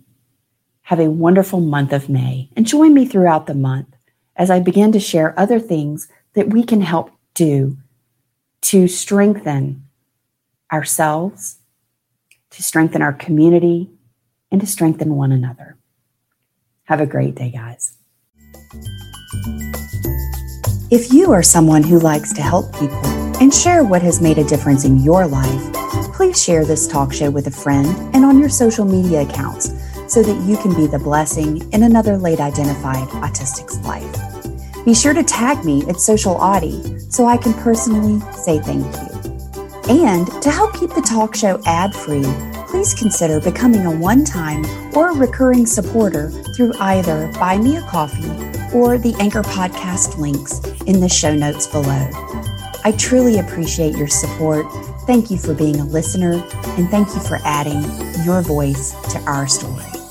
Have 0.82 1.00
a 1.00 1.10
wonderful 1.10 1.60
month 1.60 1.92
of 1.92 2.08
May 2.08 2.50
and 2.56 2.66
join 2.66 2.94
me 2.94 3.06
throughout 3.06 3.46
the 3.46 3.54
month 3.54 3.88
as 4.36 4.50
I 4.50 4.60
begin 4.60 4.92
to 4.92 5.00
share 5.00 5.38
other 5.38 5.60
things 5.60 6.08
that 6.34 6.48
we 6.48 6.64
can 6.64 6.80
help 6.80 7.10
do 7.34 7.76
to 8.62 8.88
strengthen 8.88 9.86
ourselves, 10.72 11.58
to 12.52 12.62
strengthen 12.62 13.02
our 13.02 13.12
community, 13.12 13.90
and 14.50 14.60
to 14.60 14.66
strengthen 14.66 15.16
one 15.16 15.32
another. 15.32 15.76
Have 16.84 17.00
a 17.00 17.06
great 17.06 17.34
day, 17.34 17.50
guys. 17.50 17.96
If 20.90 21.12
you 21.12 21.32
are 21.32 21.42
someone 21.42 21.82
who 21.82 21.98
likes 21.98 22.34
to 22.34 22.42
help 22.42 22.72
people 22.74 23.06
and 23.40 23.52
share 23.52 23.82
what 23.82 24.02
has 24.02 24.20
made 24.20 24.36
a 24.36 24.44
difference 24.44 24.84
in 24.84 24.98
your 24.98 25.26
life, 25.26 25.72
please 26.12 26.42
share 26.42 26.66
this 26.66 26.86
talk 26.86 27.12
show 27.12 27.30
with 27.30 27.46
a 27.46 27.50
friend 27.50 27.86
and 28.14 28.24
on 28.24 28.38
your 28.38 28.50
social 28.50 28.84
media 28.84 29.22
accounts 29.22 29.72
so 30.06 30.22
that 30.22 30.46
you 30.46 30.58
can 30.58 30.74
be 30.74 30.86
the 30.86 30.98
blessing 30.98 31.66
in 31.72 31.84
another 31.84 32.18
late 32.18 32.40
identified 32.40 33.08
autistic's 33.08 33.78
life. 33.80 34.84
Be 34.84 34.94
sure 34.94 35.14
to 35.14 35.22
tag 35.22 35.64
me 35.64 35.82
at 35.88 35.98
Social 36.00 36.34
Audie 36.34 37.00
so 37.08 37.24
I 37.24 37.38
can 37.38 37.54
personally 37.54 38.20
say 38.32 38.58
thank 38.58 38.84
you. 38.84 39.11
And 39.88 40.26
to 40.42 40.50
help 40.50 40.78
keep 40.78 40.90
the 40.90 41.02
talk 41.02 41.34
show 41.34 41.60
ad 41.66 41.94
free, 41.94 42.24
please 42.68 42.94
consider 42.94 43.40
becoming 43.40 43.86
a 43.86 43.90
one 43.90 44.24
time 44.24 44.64
or 44.96 45.12
recurring 45.12 45.66
supporter 45.66 46.30
through 46.56 46.72
either 46.80 47.30
Buy 47.38 47.58
Me 47.58 47.76
a 47.76 47.82
Coffee 47.82 48.30
or 48.74 48.98
the 48.98 49.14
Anchor 49.18 49.42
Podcast 49.42 50.18
links 50.18 50.60
in 50.82 51.00
the 51.00 51.08
show 51.08 51.34
notes 51.34 51.66
below. 51.66 52.08
I 52.84 52.94
truly 52.98 53.38
appreciate 53.38 53.96
your 53.96 54.08
support 54.08 54.66
Thank 55.06 55.32
you 55.32 55.38
for 55.38 55.52
being 55.52 55.80
a 55.80 55.84
listener, 55.84 56.34
and 56.78 56.88
thank 56.88 57.08
you 57.08 57.20
for 57.20 57.38
adding 57.42 57.82
your 58.24 58.40
voice 58.40 58.92
to 59.12 59.18
our 59.22 59.48
story. 59.48 60.01